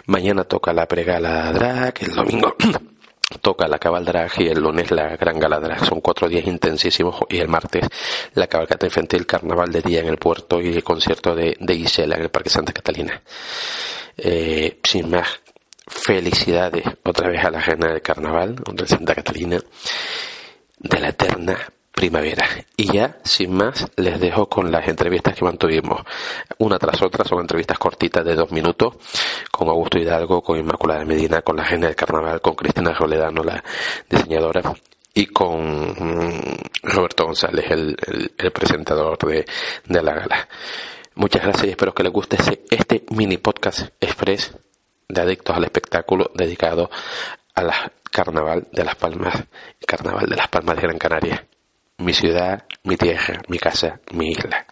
Mañana 0.08 0.44
toca 0.44 0.74
la 0.74 0.86
pregala 0.90 1.54
drag, 1.54 1.94
el 2.02 2.14
domingo 2.14 2.54
toca 3.40 3.68
la 3.68 3.80
cabaldrag 3.80 4.32
y 4.40 4.48
el 4.48 4.60
lunes 4.60 4.92
la 4.92 5.16
gran 5.18 5.40
gala 5.40 5.80
Son 5.80 6.02
cuatro 6.02 6.28
días 6.28 6.46
intensísimos 6.48 7.18
y 7.30 7.40
el 7.40 7.48
martes 7.48 7.88
la 8.34 8.48
cabalgata 8.48 8.86
infantil, 8.86 9.26
carnaval 9.26 9.72
de 9.72 9.82
día 9.82 10.02
en 10.02 10.08
el 10.08 10.18
puerto 10.18 10.62
y 10.62 10.70
el 10.70 10.84
concierto 10.84 11.36
de, 11.36 11.56
de 11.60 11.76
Gisela 11.76 12.16
en 12.16 12.24
el 12.24 12.30
Parque 12.30 12.50
Santa 12.50 12.74
Catalina. 12.74 13.22
Eh, 14.18 14.80
sin 14.84 15.10
más, 15.10 15.42
felicidades 15.88 16.86
otra 17.04 17.30
vez 17.30 17.44
a 17.44 17.52
la 17.52 17.60
reina 17.60 17.88
del 17.88 18.02
carnaval, 18.02 18.56
de 18.56 18.88
Santa 18.88 19.16
Catalina, 19.16 19.60
de 20.80 21.00
la 21.00 21.10
eterna 21.10 21.73
primavera. 21.94 22.46
Y 22.76 22.92
ya, 22.92 23.18
sin 23.24 23.54
más, 23.54 23.90
les 23.96 24.20
dejo 24.20 24.50
con 24.50 24.72
las 24.72 24.88
entrevistas 24.88 25.36
que 25.36 25.46
mantuvimos. 25.46 26.02
Una 26.58 26.80
tras 26.80 27.02
otra, 27.02 27.24
son 27.24 27.40
entrevistas 27.40 27.78
cortitas 27.78 28.26
de 28.26 28.36
dos 28.36 28.52
minutos, 28.52 28.96
con 29.52 29.70
Augusto 29.70 30.00
Hidalgo, 30.00 30.42
con 30.42 30.58
Inmaculada 30.58 31.06
Medina, 31.06 31.42
con 31.42 31.56
la 31.56 31.66
gente 31.66 31.88
del 31.88 31.96
carnaval, 31.96 32.42
con 32.42 32.56
Cristina 32.56 32.94
Roledano, 32.94 33.44
la 33.44 33.64
diseñadora, 34.10 34.74
y 35.14 35.28
con 35.28 35.92
mm, 35.92 36.58
Roberto 36.84 37.26
González, 37.26 37.66
el, 37.70 37.96
presentador 38.52 39.18
de, 39.20 39.46
de, 39.86 40.02
la 40.02 40.14
gala. 40.14 40.48
Muchas 41.16 41.44
gracias 41.44 41.68
y 41.68 41.70
espero 41.70 41.94
que 41.94 42.04
les 42.04 42.12
guste 42.12 42.38
este 42.72 43.06
mini 43.12 43.38
podcast 43.38 43.94
express 44.02 44.58
de 45.08 45.22
Adictos 45.22 45.56
al 45.56 45.66
Espectáculo 45.66 46.32
dedicado 46.34 46.90
a 47.54 47.62
la 47.62 47.92
Carnaval 48.12 48.68
de 48.72 48.84
las 48.84 48.96
Palmas, 48.96 49.44
Carnaval 49.86 50.26
de 50.28 50.36
las 50.36 50.48
Palmas 50.48 50.76
de 50.76 50.82
Gran 50.82 50.98
Canaria. 50.98 51.48
Mi 52.04 52.14
ciudad, 52.14 52.62
mi 52.84 52.98
tierra, 52.98 53.40
mi 53.48 53.58
casa, 53.58 53.98
mi 54.12 54.32
isla. 54.32 54.66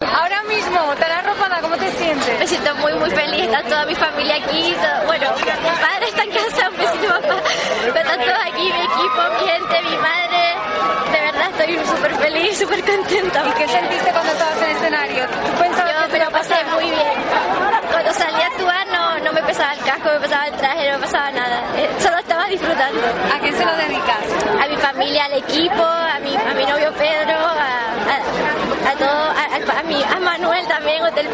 Ahora 0.00 0.42
mismo, 0.42 0.80
tan 0.98 1.12
arropada, 1.12 1.60
¿cómo 1.60 1.76
te 1.76 1.88
sientes? 1.92 2.36
Me 2.40 2.46
siento 2.48 2.74
muy, 2.74 2.92
muy 2.94 3.10
feliz. 3.10 3.44
Está 3.44 3.62
toda 3.62 3.86
mi 3.86 3.94
familia 3.94 4.34
aquí. 4.34 4.74
bueno, 5.06 5.30
mi 5.36 5.44
padre 5.44 6.08
está 6.08 6.24
en 6.24 6.30
casa, 6.32 6.68
un 6.72 6.76
besito 6.78 7.08
papá. 7.08 7.42
Pero 7.80 7.98
están 8.00 8.20
todos 8.20 8.44
aquí, 8.44 8.72
mi 8.72 8.80
equipo, 8.80 9.20
mi 9.38 9.46
gente, 9.46 9.82
mi 9.88 9.96
madre. 9.98 10.42
De 11.12 11.20
verdad 11.20 11.50
estoy 11.60 11.86
súper 11.86 12.14
feliz, 12.16 12.58
súper 12.58 12.84
contenta. 12.84 13.44
¿Y 13.46 13.52
qué 13.52 13.68
sentiste 13.68 14.10
cuando 14.10 14.32
estabas 14.32 14.62
en 14.62 14.64
el 14.64 14.76
escenario? 14.76 15.26
¿Tú 15.26 15.62
pensabas 15.62 15.94
Yo 15.94 16.12
me 16.12 16.24
lo 16.24 16.30
pasé 16.32 16.64
muy 16.74 16.90
bien. 16.90 17.14
Cuando 17.92 18.12
salí 18.14 18.42
a 18.42 18.46
actuar 18.48 18.86
no, 18.88 19.18
no 19.20 19.32
me 19.32 19.42
pesaba 19.44 19.74
el 19.74 19.80
casco, 19.84 20.08
me 20.10 20.20
pesaba 20.20 20.46
el 20.48 20.56
traje, 20.56 20.90
no 20.90 20.98
me 20.98 21.04
pasaba 21.04 21.30
nada. 21.30 21.62
Eh, 21.78 21.88
solo 22.00 22.13
estaba 22.34 22.48
disfrutando. 22.50 23.00
¿A 23.32 23.38
quién 23.38 23.54
se 23.56 23.64
lo 23.64 23.76
dedicas? 23.76 24.24
A 24.60 24.66
mi 24.68 24.76
familia, 24.76 25.24
al 25.26 25.34
equipo, 25.34 25.82
a 25.84 26.18
mi, 26.20 26.34
a 26.34 26.54
mi 26.54 26.64
novio 26.66 26.92
Pedro, 26.98 27.36
a, 27.38 28.90
a, 28.90 28.94
todo, 28.98 29.08
a, 29.30 29.78
a, 29.78 29.82
mi, 29.84 30.02
a 30.02 30.18
Manuel 30.18 30.66
también, 30.66 31.00
Hotel 31.04 31.28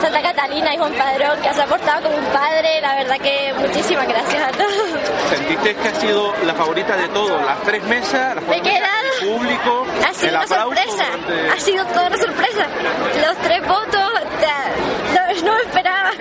Santa 0.00 0.22
Catalina 0.22 0.72
y 0.74 0.78
Juan 0.78 0.92
Padrón, 0.94 1.40
que 1.42 1.52
se 1.52 1.62
ha 1.62 1.66
portado 1.66 2.02
como 2.04 2.16
un 2.16 2.24
padre. 2.26 2.80
La 2.80 2.94
verdad 2.94 3.16
que 3.18 3.52
muchísimas 3.58 4.06
gracias 4.06 4.42
a 4.42 4.52
todos. 4.52 5.00
¿Sentiste 5.28 5.74
que 5.74 5.88
ha 5.88 5.94
sido 5.96 6.32
la 6.46 6.54
favorita 6.54 6.96
de 6.96 7.08
todos? 7.08 7.44
Las 7.44 7.60
tres 7.62 7.82
mesas, 7.84 8.36
las 8.36 8.44
Me 8.44 8.56
he 8.58 8.62
quedado. 8.62 9.08
el 9.22 9.28
público, 9.28 9.86
Ha 10.08 10.14
sido 10.14 10.28
el 10.30 10.36
una 10.36 10.46
sorpresa. 10.46 11.04
durante- 11.16 11.50
Ha 11.50 11.60
sido 11.60 11.84
toda 11.86 12.06
una 12.06 12.18
sorpresa. 12.18 12.66
Los 13.26 13.36
tres 13.38 13.66
votos, 13.66 14.10
no, 15.44 15.54
me 15.54 15.62
esperaba. 15.62 16.10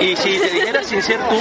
Y 0.00 0.14
si 0.16 0.38
te 0.38 0.50
dijera 0.50 0.82
sin 0.82 1.02
ser 1.02 1.18
tú, 1.28 1.36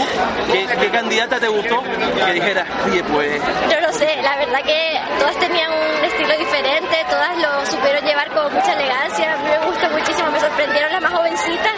¿qué, 0.52 0.68
qué 0.80 0.90
candidata 0.90 1.40
te 1.40 1.48
gustó? 1.48 1.84
Que 2.26 2.34
dijeras, 2.34 2.68
oye, 2.86 3.04
pues 3.04 3.42
Yo 3.70 3.82
no 3.82 3.94
sé, 3.94 4.20
la 4.22 4.36
verdad 4.38 4.62
que 4.64 5.00
todas 5.20 5.38
tenían 5.40 5.72
un 5.72 6.06
estilo 6.06 6.38
diferente, 6.38 7.06
todas 7.10 7.38
lo 7.38 7.66
supieron 7.68 8.04
llevar 8.04 8.32
con 8.32 8.52
mucha 8.54 8.74
elegancia, 8.74 9.34
a 9.34 9.38
mí 9.38 9.50
me 9.50 9.66
gusta 9.68 9.90
muchísimo, 9.90 10.32
me 10.32 10.40
sorprendieron 10.40 10.92
las 10.92 11.02
más 11.02 11.14
jovencitas, 11.14 11.74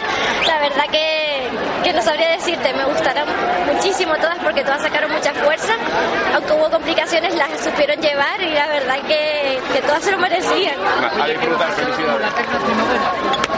la 0.46 0.58
verdad 0.60 0.84
que, 0.90 1.48
que 1.84 1.92
no 1.92 2.02
sabría 2.02 2.30
decirte, 2.30 2.72
me 2.72 2.84
gustaron 2.86 3.28
muchísimo 3.72 4.16
todas 4.16 4.38
porque 4.38 4.64
todas 4.64 4.82
sacaron 4.82 5.12
mucha 5.12 5.32
fuerza, 5.34 5.74
aunque 6.34 6.52
hubo 6.52 6.70
complicaciones 6.70 7.34
las 7.34 7.50
supieron 7.62 8.00
llevar 8.00 8.40
y 8.40 8.50
la 8.54 8.66
verdad 8.68 8.96
que, 9.06 9.60
que 9.74 9.82
todas 9.82 10.02
se 10.02 10.12
lo 10.12 10.18
merecían. 10.18 10.76
a 11.20 11.26
disfrutar, 11.26 11.72
felicidades. 11.72 13.49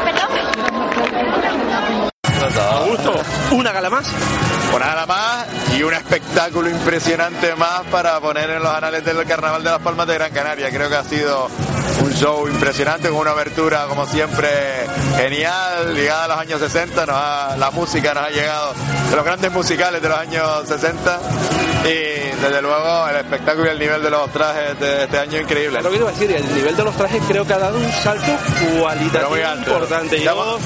Augusto, 2.47 3.15
¿Una 3.53 3.71
gala 3.73 3.89
más? 3.91 4.05
una 4.75 4.87
gala 4.87 5.07
más 5.07 5.47
y 5.77 5.83
un 5.83 5.95
espectáculo 5.95 6.69
impresionante 6.69 7.55
más 7.55 7.83
para 7.91 8.19
poner 8.21 8.51
en 8.51 8.63
los 8.63 8.73
anales 8.75 9.05
del 9.05 9.25
Carnaval 9.27 9.63
de 9.63 9.71
las 9.71 9.81
Palmas 9.81 10.07
de 10.07 10.15
Gran 10.15 10.33
Canaria. 10.33 10.71
Creo 10.71 10.89
que 10.89 10.97
ha 10.97 11.05
sido 11.05 11.49
un 12.03 12.13
show 12.15 12.49
impresionante 12.49 13.09
con 13.11 13.19
una 13.19 13.31
abertura 13.33 13.85
como 13.87 14.07
siempre 14.07 14.49
genial, 15.17 15.95
ligada 15.95 16.25
a 16.25 16.29
los 16.29 16.39
años 16.39 16.61
60. 16.61 17.07
Nos 17.07 17.15
ha- 17.17 17.57
la 17.59 17.71
música 17.71 18.13
nos 18.15 18.25
ha 18.25 18.31
llegado 18.31 18.73
de 19.11 19.17
los 19.17 19.25
grandes 19.25 19.53
musicales 19.53 20.03
de 20.03 20.09
los 20.09 20.19
años 20.19 20.67
60 20.67 21.21
y 21.85 22.22
desde 22.43 22.61
luego 22.63 23.09
el 23.09 23.17
espectáculo 23.17 23.67
y 23.67 23.71
el 23.71 23.79
nivel 23.79 24.03
de 24.03 24.11
los 24.11 24.31
trajes 24.33 24.79
de 24.81 25.05
este 25.05 25.19
año 25.19 25.41
increíble. 25.41 25.81
Lo 25.83 25.91
que 25.91 25.97
iba 25.97 26.09
a 26.09 26.13
decir, 26.13 26.31
el 26.33 26.55
nivel 26.55 26.77
de 26.77 26.85
los 26.85 26.97
trajes 26.97 27.23
creo 27.29 27.47
que 27.47 27.53
ha 27.55 27.59
dado 27.59 27.79
un 27.79 27.93
salto 27.93 28.33
Pero 28.59 28.81
cualitativo 28.83 29.31
muy 29.31 29.41
alto. 29.43 29.71
importante. 29.71 30.19
Ya 30.19 30.25
Yo- 30.33 30.37
cuando- 30.37 30.59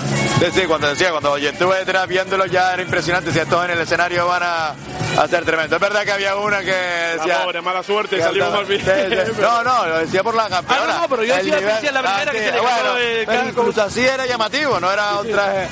sí, 0.55 0.63
cuando 0.67 0.89
decía, 0.89 1.11
cuando 1.11 1.39
yo 1.39 1.49
estuve 1.51 1.79
detrás 1.79 2.09
viéndolo 2.09 2.47
ya 2.47 2.73
era 2.73 2.83
impresionante. 2.83 3.33
Si 3.33 3.39
estos 3.39 3.65
en 3.65 3.71
el 3.73 3.81
escenario 3.81 4.27
van 4.27 4.43
a, 4.43 4.75
a 5.23 5.29
ser 5.29 5.45
tremendo. 5.45 5.77
Es 5.77 5.83
verdad 5.83 6.05
que 6.05 6.13
había 6.13 6.37
una 6.37 6.61
que 6.61 6.73
decía. 6.73 7.43
pobre, 7.45 7.61
mala 7.63 7.83
suerte, 7.83 8.21
salimos 8.21 8.67
bien. 8.69 8.81
sí, 8.81 8.87
sí. 8.87 9.33
No, 9.41 9.63
no, 9.63 9.87
lo 9.87 9.99
decía 9.99 10.23
por 10.23 10.35
la 10.35 10.49
campeona. 10.49 10.83
Ah, 10.83 10.87
no, 10.95 11.01
no, 11.03 11.09
pero 11.09 11.25
yo 11.25 11.37
decía 11.37 11.59
que 11.59 11.65
decía 11.67 11.93
la 11.93 12.03
primera 12.03 12.33
que 12.33 12.39
se 12.39 12.53
le 12.53 12.61
bueno, 12.61 12.77
quedó 12.77 12.97
el 12.99 13.27
pero 13.27 13.49
incluso 13.49 13.83
así 13.83 14.05
era 14.05 14.27
llamativo, 14.27 14.79
no 14.81 14.91
era 14.93 15.15
un 15.21 15.31
traje. 15.31 15.69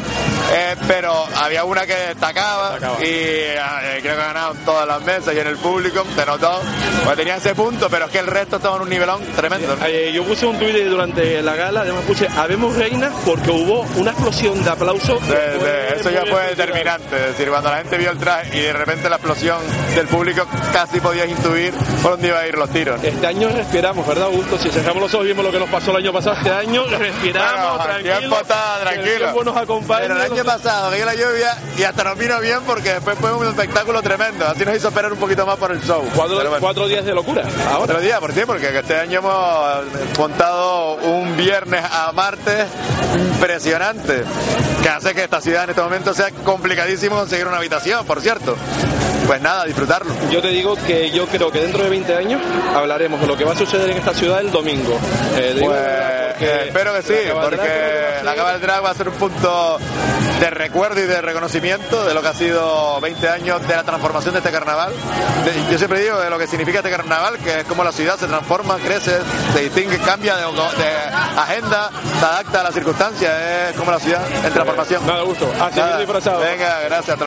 eh, 0.52 0.76
pero 0.86 1.26
había 1.36 1.64
una 1.64 1.86
que 1.86 1.94
destacaba, 1.94 2.72
Destacaba. 2.72 3.00
y 3.04 3.06
eh, 3.08 3.58
creo 4.02 4.16
que 4.16 4.22
ganaron 4.22 4.56
todas 4.64 4.86
las 4.86 5.00
mesas 5.02 5.34
y 5.34 5.38
en 5.38 5.46
el 5.46 5.56
público 5.56 5.93
se 6.16 6.26
notó. 6.26 6.60
Pues 7.04 7.16
tenía 7.16 7.36
ese 7.36 7.54
punto, 7.54 7.88
pero 7.90 8.06
es 8.06 8.10
que 8.10 8.18
el 8.18 8.26
resto 8.26 8.56
estaba 8.56 8.76
en 8.76 8.82
un 8.82 8.88
nivelón 8.88 9.22
tremendo. 9.36 9.76
¿no? 9.78 9.86
Eh, 9.86 10.12
yo 10.12 10.24
puse 10.24 10.46
un 10.46 10.58
tuit 10.58 10.74
durante 10.86 11.42
la 11.42 11.54
gala, 11.54 11.80
además 11.82 12.02
puse 12.06 12.26
Habemos 12.36 12.74
Reina 12.76 13.10
porque 13.24 13.50
hubo 13.50 13.82
una 13.96 14.10
explosión 14.12 14.62
de 14.64 14.70
aplausos. 14.70 15.18
que 15.22 15.94
eso 16.00 16.10
ya 16.10 16.24
fue 16.26 16.48
determinante. 16.48 17.16
Es 17.16 17.26
decir, 17.28 17.48
cuando 17.50 17.70
la 17.70 17.76
gente 17.78 17.96
vio 17.98 18.10
el 18.10 18.18
traje 18.18 18.56
y 18.56 18.60
de 18.62 18.72
repente 18.72 19.08
la 19.08 19.16
explosión 19.16 19.58
del 19.94 20.06
público, 20.08 20.46
casi 20.72 21.00
podías 21.00 21.28
intuir 21.28 21.72
por 22.02 22.12
dónde 22.12 22.28
iban 22.28 22.42
a 22.42 22.46
ir 22.46 22.56
los 22.58 22.70
tiros. 22.70 23.02
Este 23.02 23.26
año 23.26 23.48
respiramos, 23.50 24.06
¿verdad, 24.06 24.24
Augusto? 24.26 24.58
Si 24.58 24.70
cerramos 24.70 25.02
los 25.02 25.14
ojos 25.14 25.26
y 25.26 25.28
vimos 25.28 25.44
lo 25.44 25.52
que 25.52 25.58
nos 25.58 25.68
pasó 25.68 25.90
el 25.90 25.98
año 25.98 26.12
pasado, 26.12 26.36
este 26.36 26.50
año 26.50 26.84
respiramos, 26.86 27.76
Bueno, 27.76 27.82
el 27.96 28.02
tranquilos. 28.04 28.18
tiempo 28.18 28.36
está 28.40 28.54
que 28.54 28.80
El 28.88 28.94
tranquilo. 28.94 29.18
tiempo 29.18 29.44
nos 29.44 29.56
acompaña. 29.56 30.00
Pero 30.02 30.16
el 30.16 30.32
año 30.32 30.44
pasado 30.44 30.90
cayó 30.90 31.04
la 31.06 31.14
lluvia 31.14 31.56
y 31.78 31.82
hasta 31.84 32.04
nos 32.04 32.18
vino 32.18 32.40
bien 32.40 32.58
porque 32.66 32.94
después 32.94 33.16
fue 33.18 33.32
un 33.32 33.46
espectáculo 33.46 34.02
tremendo. 34.02 34.46
Así 34.46 34.64
nos 34.64 34.76
hizo 34.76 34.88
esperar 34.88 35.12
un 35.12 35.18
poquito 35.18 35.46
más 35.46 35.56
por 35.56 35.70
el 35.72 35.82
show. 35.84 36.02
Cuatro, 36.14 36.36
bueno. 36.36 36.56
cuatro 36.60 36.88
días 36.88 37.04
de 37.04 37.14
locura. 37.14 37.42
Ahora. 37.70 37.84
Otro 37.84 38.00
día, 38.00 38.20
¿por 38.20 38.32
qué? 38.32 38.46
Porque 38.46 38.76
este 38.76 38.96
año 38.96 39.18
hemos 39.20 40.18
montado 40.18 40.94
un 40.96 41.36
viernes 41.36 41.84
a 41.90 42.12
martes 42.12 42.66
impresionante, 43.14 44.24
que 44.82 44.88
hace 44.88 45.14
que 45.14 45.24
esta 45.24 45.40
ciudad 45.40 45.64
en 45.64 45.70
este 45.70 45.82
momento 45.82 46.14
sea 46.14 46.30
complicadísimo 46.44 47.16
conseguir 47.16 47.46
una 47.46 47.58
habitación, 47.58 48.04
por 48.06 48.20
cierto. 48.20 48.56
Pues 49.26 49.40
nada, 49.40 49.64
disfrutarlo. 49.64 50.12
Yo 50.30 50.42
te 50.42 50.48
digo 50.48 50.76
que 50.86 51.10
yo 51.10 51.26
creo 51.26 51.50
que 51.50 51.60
dentro 51.60 51.82
de 51.82 51.88
20 51.90 52.14
años 52.14 52.42
hablaremos 52.74 53.20
de 53.20 53.26
lo 53.26 53.36
que 53.36 53.44
va 53.44 53.52
a 53.52 53.56
suceder 53.56 53.88
en 53.90 53.96
esta 53.96 54.12
ciudad 54.12 54.40
el 54.40 54.50
domingo. 54.50 54.98
Eh, 55.36 55.56
Pues, 55.64 55.80
eh, 56.40 56.64
espero 56.68 56.92
que 56.94 57.02
sí, 57.02 57.14
la 57.28 57.40
porque 57.40 57.56
Drag 57.56 58.24
la 58.24 58.34
Cava 58.34 58.52
del 58.52 58.60
Drag 58.60 58.84
va 58.84 58.90
a 58.90 58.94
ser 58.94 59.08
un 59.08 59.14
punto 59.16 59.78
de 60.40 60.50
recuerdo 60.50 61.00
y 61.00 61.04
de 61.04 61.20
reconocimiento 61.22 62.04
de 62.04 62.12
lo 62.14 62.20
que 62.22 62.28
ha 62.28 62.34
sido 62.34 63.00
20 63.00 63.28
años 63.28 63.66
de 63.66 63.76
la 63.76 63.82
transformación 63.84 64.32
de 64.34 64.38
este 64.40 64.50
carnaval. 64.50 64.92
De- 65.44 65.72
yo 65.72 65.78
siempre 65.78 66.00
digo 66.00 66.18
de 66.20 66.28
lo 66.30 66.38
que 66.38 66.46
significa 66.46 66.78
este 66.78 66.90
carnaval, 66.90 67.38
que 67.38 67.60
es 67.60 67.64
como 67.66 67.84
la 67.84 67.92
ciudad 67.92 68.16
se 68.18 68.26
transforma, 68.26 68.76
crece, 68.78 69.18
se 69.52 69.60
distingue, 69.60 69.98
cambia 69.98 70.36
de, 70.36 70.42
de 70.42 70.88
agenda, 71.40 71.90
se 72.18 72.24
adapta 72.26 72.60
a 72.60 72.62
las 72.64 72.74
circunstancias, 72.74 73.32
es 73.70 73.76
como 73.76 73.90
la 73.92 74.00
ciudad 74.00 74.22
en 74.44 74.52
transformación. 74.52 75.06
Nada, 75.06 75.22
gusto. 75.22 75.50
Así 75.60 75.78
Nada, 75.78 75.98
disfrazado. 75.98 76.40
Venga, 76.40 76.80
gracias. 76.80 77.18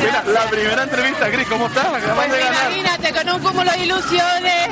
Mira, 0.00 0.24
la 0.26 0.50
primera 0.50 0.82
entrevista, 0.82 1.30
Cris, 1.30 1.46
¿cómo 1.48 1.66
estás? 1.68 1.86
Pues 1.86 2.02
de 2.32 2.38
ganar. 2.38 2.72
imagínate, 2.72 3.12
con 3.12 3.28
un 3.34 3.42
cúmulo 3.42 3.70
de 3.72 3.78
ilusiones, 3.78 4.68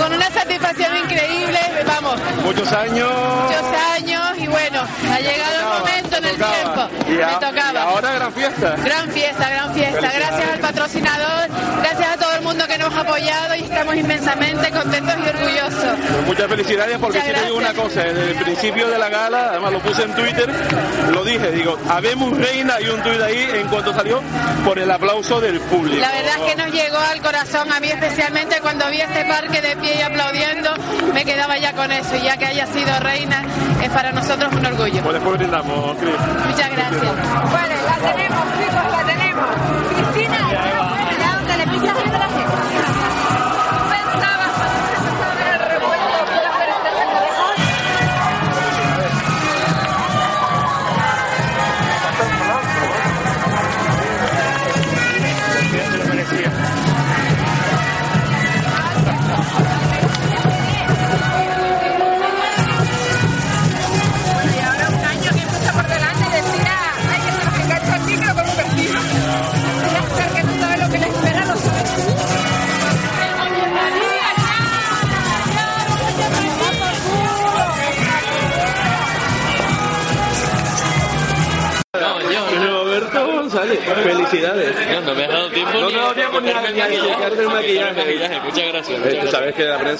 con 0.00 0.12
una 0.12 0.30
satisfacción 0.30 0.96
increíble, 0.96 1.58
vamos, 1.86 2.18
Muchos 2.44 2.72
años. 2.72 3.10
Muchos 3.34 3.64
años 3.96 4.38
y 4.38 4.46
bueno, 4.48 4.80
ha 5.12 5.20
llegado 5.20 5.58
el 5.60 5.78
momento 5.80 6.16
en 6.16 6.24
el 6.24 6.36
Tocaba. 6.36 6.88
tiempo, 6.88 7.10
Y, 7.10 7.22
a- 7.22 7.26
me 7.26 7.32
y 7.32 7.34
tocaba. 7.40 7.82
ahora 7.82 8.12
gran 8.12 8.32
fiesta. 8.32 8.76
Gran 8.84 9.10
fiesta, 9.10 9.50
gran 9.50 9.74
fiesta. 9.74 10.00
Gracias 10.14 10.50
al 10.52 10.58
patrocinador, 10.60 11.48
gracias 11.82 12.08
a 12.12 12.16
todo 12.16 12.32
el 12.33 12.33
mundo 12.54 12.68
que 12.68 12.78
nos 12.78 12.94
ha 12.94 13.00
apoyado 13.00 13.56
y 13.56 13.62
estamos 13.64 13.96
inmensamente 13.96 14.70
contentos 14.70 15.14
y 15.18 15.28
orgullosos. 15.28 15.98
Pues 16.12 16.26
muchas 16.26 16.46
felicidades 16.48 16.98
porque 16.98 17.18
Muchas 17.18 17.34
si 17.34 17.40
te 17.40 17.46
digo 17.46 17.58
una 17.58 17.74
cosa, 17.74 18.02
desde 18.04 18.30
el 18.30 18.36
principio 18.36 18.88
de 18.88 18.98
la 18.98 19.08
gala, 19.08 19.48
además 19.50 19.72
lo 19.72 19.80
puse 19.80 20.02
en 20.04 20.14
Twitter, 20.14 20.48
lo 21.12 21.24
dije, 21.24 21.50
digo, 21.50 21.76
habemos 21.88 22.38
reina 22.38 22.80
y 22.80 22.88
un 22.88 23.02
tuit 23.02 23.20
ahí 23.20 23.48
en 23.54 23.66
cuanto 23.66 23.92
salió 23.92 24.22
por 24.64 24.78
el 24.78 24.88
aplauso 24.88 25.40
del 25.40 25.58
público. 25.62 26.00
La 26.00 26.12
verdad 26.12 26.34
es 26.38 26.54
que 26.54 26.62
nos 26.62 26.72
llegó 26.72 26.98
al 26.98 27.20
corazón, 27.22 27.72
a 27.72 27.80
mí 27.80 27.88
especialmente 27.88 28.60
cuando 28.60 28.88
vi 28.88 29.00
este 29.00 29.24
parque 29.24 29.60
de 29.60 29.76
pie 29.76 29.96
y 29.98 30.02
aplaudiendo, 30.02 30.70
me 31.12 31.24
quedaba 31.24 31.58
ya 31.58 31.72
con 31.72 31.90
eso 31.90 32.14
y 32.14 32.22
ya 32.22 32.36
que 32.36 32.46
haya 32.46 32.66
sido 32.68 33.00
reina 33.00 33.42
es 33.82 33.90
para 33.90 34.12
nosotros 34.12 34.52
un 34.52 34.64
orgullo. 34.64 35.02
Pues 35.02 35.14
después 35.14 35.38
brindamos, 35.38 35.96
Cris. 35.98 36.14
Muchas 36.46 36.70
gracias. 36.70 37.52
Vale, 37.52 37.74
la 37.82 38.12
tenemos, 38.12 38.44
chicos, 38.58 38.73
la 38.73 38.73
tenemos. 38.73 38.73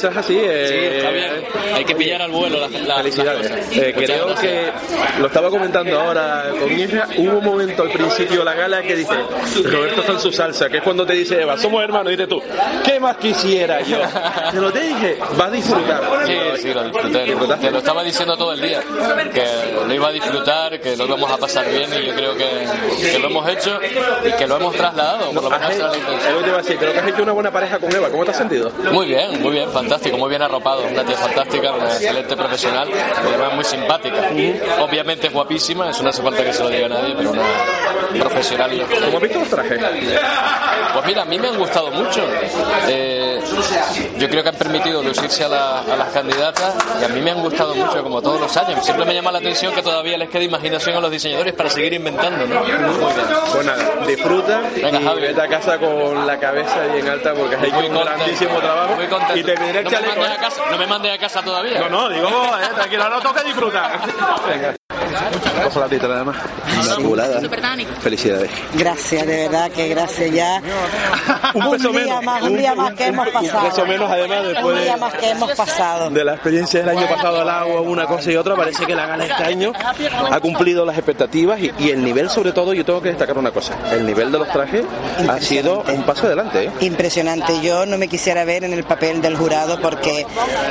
La 0.05 0.11
es 0.11 0.17
así. 0.17 0.39
eh, 0.41 0.67
Sí, 0.69 0.97
está 0.99 1.11
bien. 1.11 1.75
Hay 1.75 1.85
que 1.85 1.95
pillar 1.95 2.23
al 2.23 2.31
vuelo 2.31 2.59
la, 2.61 2.69
Felicidades. 2.97 3.51
las 3.51 3.59
cosas. 3.61 3.77
Eh, 3.77 3.93
Muchas 3.95 4.11
creo 4.11 4.27
gracias. 4.27 4.41
que 4.53 5.21
lo 5.21 5.27
estaba 5.27 5.51
comentando 5.51 6.01
ahora 6.01 6.45
con 6.59 6.73
Isra. 6.79 7.09
Hubo 7.17 7.39
un 7.39 7.45
momento 7.45 7.83
al 7.83 7.91
principio 7.91 8.39
de 8.41 8.45
la 8.45 8.55
gala 8.55 8.83
que 8.83 8.97
dice 8.97 9.15
Roberto 9.65 10.01
está 10.01 10.13
en 10.13 10.21
su 10.21 10.33
salsa, 10.33 10.69
que 10.69 10.79
es 10.79 10.83
cuando 10.83 11.05
te 11.07 11.13
dice 11.15 11.41
Eva, 11.41 11.57
somos 11.59 11.83
hermanos, 11.83 12.13
y 12.13 12.17
dices 12.17 12.29
tú, 12.29 12.43
¿qué 12.85 13.01
más 13.01 13.17
quisiera 13.17 13.81
yo? 13.83 13.99
Te 14.53 14.61
lo 14.61 14.73
te 14.73 14.81
dije, 14.81 15.19
vas 15.37 15.49
a 15.49 15.51
disfrutar. 15.51 16.03
Sí, 16.27 16.37
sí, 16.63 16.75
lo 16.75 16.85
disfruté. 16.85 17.25
Te 17.61 17.71
lo 17.71 17.79
estaba 17.79 18.03
diciendo 18.03 18.37
todo 18.37 18.53
el 18.53 18.61
día, 18.61 18.81
que 19.33 19.45
lo 19.87 19.95
iba 19.95 20.09
a 20.09 20.13
disfrutar, 20.13 20.81
que 20.81 20.97
lo 20.97 21.07
íbamos 21.07 21.31
a 21.31 21.37
pasar 21.37 21.69
bien 21.69 21.91
y 22.03 22.07
yo 22.07 22.15
creo 22.15 22.35
que, 22.37 22.45
que 23.13 23.19
lo 23.19 23.29
hemos 23.29 23.49
hecho 23.49 23.79
y 24.27 24.33
que 24.33 24.47
lo 24.47 24.57
hemos 24.57 24.75
trasladado, 24.77 25.31
por 25.33 25.43
lo 25.45 25.51
menos 25.51 25.65
Has 25.65 25.79
la 25.79 26.57
decir, 26.59 26.77
creo 26.79 26.93
que 26.93 26.99
has 26.99 27.09
hecho 27.09 27.23
una 27.23 27.33
buena 27.33 27.51
pareja 27.51 27.79
con 27.79 27.95
Eva. 27.95 28.09
¿Cómo 28.11 28.25
te 28.25 28.31
has 28.33 28.37
sentido? 28.37 28.71
Muy 28.93 29.07
bien, 29.07 29.41
muy 29.43 29.53
bien, 29.53 29.71
fantástico, 29.71 29.94
muy 30.19 30.29
bien 30.29 30.43
arropado, 30.43 30.83
una 30.85 31.05
tía 31.05 31.17
fantástica, 31.17 31.73
una 31.73 31.87
excelente 31.87 32.37
profesional 32.37 32.89
y 32.91 33.29
además 33.29 33.55
muy 33.55 33.65
simpática. 33.65 34.31
Obviamente 34.83 35.27
es 35.29 35.33
guapísima, 35.33 35.91
eso 35.91 36.03
no 36.03 36.11
hace 36.11 36.23
falta 36.23 36.43
que 36.45 36.53
se 36.53 36.63
lo 36.63 36.69
diga 36.69 36.87
a 36.87 36.89
nadie, 36.91 37.15
pero 37.17 37.31
una 37.31 37.43
profesional 38.21 38.73
y 38.73 38.81
¿Cómo 38.81 39.17
has 39.17 39.23
visto 39.23 39.39
los 39.41 39.49
trajes? 39.49 39.81
Pues 40.93 41.07
mira, 41.07 41.23
a 41.23 41.25
mí 41.25 41.39
me 41.39 41.49
han 41.49 41.59
gustado 41.59 41.91
mucho. 41.91 42.23
Eh, 42.89 43.41
yo 44.19 44.29
creo 44.29 44.43
que 44.43 44.49
han 44.51 44.55
permitido 44.55 45.03
lucirse 45.03 45.45
a, 45.45 45.49
la- 45.49 45.79
a 45.81 45.97
las 45.97 46.09
candidatas 46.11 46.75
y 47.01 47.05
a 47.05 47.09
mí 47.09 47.21
me 47.21 47.31
han 47.33 47.41
gustado 47.43 47.75
mucho, 47.75 48.03
como 48.03 48.23
todos 48.23 48.41
los 48.41 48.57
años. 48.57 48.85
Siempre 48.85 49.05
me 49.05 49.15
llama 49.15 49.33
la 49.33 49.39
atención 49.39 49.73
que 49.75 49.83
todavía 49.83 50.17
les 50.19 50.29
queda 50.29 50.45
imaginación 50.45 50.97
a 50.97 51.01
los 51.01 51.11
diseñadores 51.11 51.53
para 51.55 51.69
seguir 51.71 51.95
inventando, 51.95 52.47
¿no? 52.47 52.61
Muy 52.61 52.67
bien. 52.71 52.79
Pues 53.53 53.67
nada, 53.67 53.85
disfruta 54.07 54.61
Venga, 54.77 55.01
y 55.01 55.05
Javi. 55.05 55.21
vete 55.23 55.41
a 55.41 55.49
casa 55.49 55.79
con 55.79 56.27
la 56.27 56.39
cabeza 56.39 56.87
bien 56.93 57.09
alta 57.09 57.35
porque 57.35 57.57
Muy 57.57 57.67
un 57.69 57.75
contento, 57.75 58.05
grandísimo 58.05 58.59
trabajo 58.61 58.95
muy 58.95 59.07
contento. 59.07 59.37
y 59.37 59.43
te 59.45 59.57
el 59.79 59.85
no 59.85 59.91
me 59.91 59.97
chaleco. 59.97 60.17
mandes 60.21 60.31
¿eh? 60.31 60.35
a 60.35 60.41
casa, 60.41 60.63
no 60.71 60.79
me 60.79 60.87
mandes 60.87 61.13
a 61.15 61.19
casa 61.19 61.43
todavía. 61.43 61.81
No, 61.81 61.89
no, 61.89 62.09
digo, 62.09 62.29
eh, 62.29 62.69
tranquilo, 62.75 63.03
ahora 63.05 63.21
toca 63.21 63.43
disfrutar. 63.43 64.01
Venga. 64.49 64.77
Ojo 65.67 65.81
la 65.81 65.89
tita 65.89 66.09
nada 66.09 66.25
más. 66.25 66.37
Inmaculada. 66.85 67.41
Felicidades. 68.01 68.51
Gracias, 68.75 69.27
de 69.27 69.37
verdad 69.49 69.71
que 69.71 69.89
gracias 69.89 70.31
ya. 70.31 70.61
Un 71.55 71.71
peso 71.71 71.91
día 71.91 72.01
menos. 72.05 72.25
más, 72.25 72.43
un 72.43 72.57
día 72.57 72.75
más 72.75 72.95
que 72.95 73.07
hemos 73.07 73.29
pasado. 73.29 73.65
Un 73.65 73.71
peso 73.71 73.87
menos, 73.87 74.11
además, 74.11 74.47
después 74.47 74.77
Un 74.77 74.83
día 74.83 74.97
más 74.97 75.15
que 75.15 75.31
hemos 75.31 75.53
pasado. 75.53 76.11
de 76.11 76.25
la 76.25 76.35
experiencia 76.35 76.81
del 76.81 76.97
año 76.99 77.09
pasado 77.09 77.41
al 77.41 77.49
agua, 77.49 77.81
una 77.81 78.07
cosa 78.07 78.31
y 78.33 78.37
otra, 78.37 78.57
parece 78.57 78.85
que 78.87 78.95
la 78.95 79.07
gala 79.07 79.25
este 79.25 79.43
año 79.45 79.73
ha 80.31 80.41
cumplido 80.41 80.85
las 80.85 80.97
expectativas 80.97 81.61
y, 81.61 81.73
y 81.79 81.91
el 81.91 82.05
nivel, 82.05 82.29
sobre 82.31 82.53
todo, 82.53 82.75
yo 82.75 82.85
tengo 82.85 83.01
que 83.01 83.09
destacar 83.11 83.39
una 83.39 83.51
cosa: 83.51 83.75
el 83.93 84.07
nivel 84.07 84.33
de 84.33 84.39
los 84.39 84.49
trajes 84.51 84.85
ha 85.29 85.41
sido 85.41 85.83
un 85.89 86.03
paso 86.05 86.27
adelante. 86.27 86.65
¿eh? 86.65 86.71
Impresionante. 86.81 87.61
Yo 87.63 87.87
no 87.87 87.99
me 87.99 88.09
quisiera 88.09 88.45
ver 88.45 88.65
en 88.65 88.73
el 88.73 88.85
papel 88.85 89.21
del 89.23 89.37
jurado 89.37 89.81
porque 89.81 90.27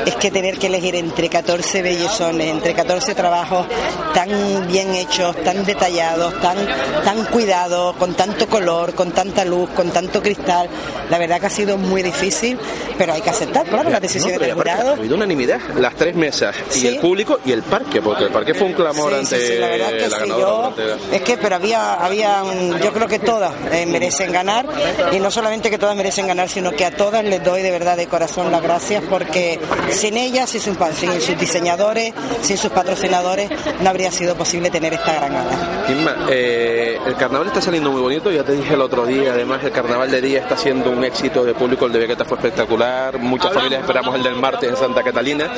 es 0.05 0.15
que 0.15 0.31
tener 0.31 0.57
que 0.57 0.67
elegir 0.67 0.95
entre 0.95 1.29
14 1.29 1.81
bellezones, 1.81 2.47
entre 2.47 2.73
14 2.73 3.15
trabajos 3.15 3.65
tan 4.13 4.32
bien 4.67 4.93
hechos, 4.95 5.35
tan 5.43 5.65
detallados, 5.65 6.39
tan, 6.41 6.57
tan 7.03 7.25
cuidados, 7.25 7.95
con 7.97 8.13
tanto 8.15 8.47
color, 8.47 8.93
con 8.93 9.11
tanta 9.11 9.45
luz, 9.45 9.69
con 9.71 9.89
tanto 9.91 10.21
cristal, 10.21 10.69
la 11.09 11.17
verdad 11.17 11.39
que 11.39 11.47
ha 11.47 11.49
sido 11.49 11.77
muy 11.77 12.01
difícil, 12.03 12.57
pero 12.97 13.13
hay 13.13 13.21
que 13.21 13.29
aceptar, 13.29 13.65
claro, 13.65 13.83
las 13.89 13.93
No, 13.93 13.99
decisiones 13.99 14.37
pero 14.39 14.55
del 14.55 14.55
jurado. 14.55 14.89
ha 14.91 14.93
habido 14.97 15.15
unanimidad, 15.15 15.59
las 15.77 15.95
tres 15.95 16.15
mesas, 16.15 16.55
y 16.75 16.79
Sí. 16.79 16.87
el 16.87 16.97
público 16.99 17.39
y 17.45 17.51
el 17.51 17.63
parque, 17.63 18.01
porque 18.01 18.25
el 18.25 18.31
parque 18.31 18.53
fue 18.53 18.67
un 18.67 18.73
clamor 18.73 19.11
Sí, 19.13 19.19
ante 19.19 19.39
sí, 19.39 19.47
sí, 19.53 19.59
la 19.59 19.67
verdad 19.67 19.89
que 19.89 20.07
la 20.09 20.17
ganadora. 20.19 20.39
yo, 20.39 20.65
ante 20.97 21.15
es 21.15 21.21
que, 21.21 21.37
pero 21.37 21.55
había, 21.55 21.93
había, 21.95 22.43
yo 22.81 22.93
creo 22.93 23.07
que 23.07 23.19
todas 23.19 23.53
eh, 23.71 23.85
merecen 23.85 24.31
ganar 24.31 24.65
y 25.11 25.19
no 25.19 25.29
solamente 25.31 25.69
que 25.69 25.77
todas 25.77 25.95
merecen 25.95 26.27
ganar, 26.27 26.49
sino 26.49 26.71
que 26.71 26.85
a 26.85 26.91
todas 26.91 27.23
les 27.23 27.43
doy 27.43 27.61
de 27.61 27.71
verdad 27.71 27.97
de 27.97 28.07
corazón 28.07 28.51
las 28.51 28.61
gracias 28.61 29.03
porque 29.09 29.59
sin 29.91 30.17
ellas, 30.17 30.49
sin 30.49 30.61
sus, 30.61 30.77
sin 30.99 31.21
sus 31.21 31.37
diseñadores, 31.37 32.13
sin 32.41 32.57
sus 32.57 32.71
patrocinadores, 32.71 33.49
no 33.81 33.89
habría 33.89 34.11
sido 34.11 34.22
posible 34.35 34.69
tener 34.69 34.93
esta 34.93 35.13
gran 35.13 35.33
gala. 35.33 35.85
Inma, 35.89 36.15
eh, 36.29 36.97
el 37.05 37.15
carnaval 37.15 37.47
está 37.47 37.61
saliendo 37.61 37.91
muy 37.91 38.01
bonito, 38.01 38.31
ya 38.31 38.43
te 38.43 38.53
dije 38.53 38.73
el 38.73 38.81
otro 38.81 39.05
día, 39.05 39.33
además 39.33 39.63
el 39.63 39.71
carnaval 39.71 40.09
de 40.09 40.21
día 40.21 40.39
está 40.39 40.57
siendo 40.57 40.89
un 40.91 41.03
éxito 41.03 41.43
de 41.43 41.53
público, 41.53 41.85
el 41.85 41.91
de 41.93 41.99
Vegeta 41.99 42.25
fue 42.25 42.37
espectacular, 42.37 43.17
muchas 43.19 43.51
familias 43.53 43.81
esperamos 43.81 44.15
el 44.15 44.23
del 44.23 44.35
martes 44.35 44.69
en 44.69 44.77
Santa 44.77 45.03
Catalina, 45.03 45.51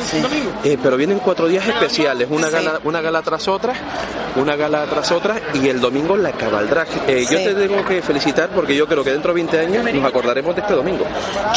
Eh, 0.63 0.77
pero 0.81 0.97
vienen 0.97 1.19
cuatro 1.19 1.47
días 1.47 1.67
especiales, 1.67 2.27
una 2.31 2.49
gala, 2.49 2.79
una 2.83 3.01
gala 3.01 3.21
tras 3.21 3.47
otra, 3.47 3.73
una 4.35 4.55
gala 4.55 4.85
tras 4.85 5.11
otra 5.11 5.35
y 5.53 5.67
el 5.69 5.79
domingo 5.79 6.15
la 6.17 6.31
cabaldrag. 6.31 6.87
Eh, 7.07 7.25
Yo 7.29 7.37
Sí. 7.37 7.43
te 7.45 7.53
tengo 7.55 7.83
que 7.85 8.01
felicitar 8.01 8.49
porque 8.49 8.75
yo 8.75 8.87
creo 8.87 9.03
que 9.03 9.11
dentro 9.11 9.31
de 9.33 9.35
20 9.35 9.59
años 9.59 9.83
nos 9.93 10.05
acordaremos 10.05 10.55
de 10.55 10.61
este 10.61 10.73
domingo. 10.73 11.05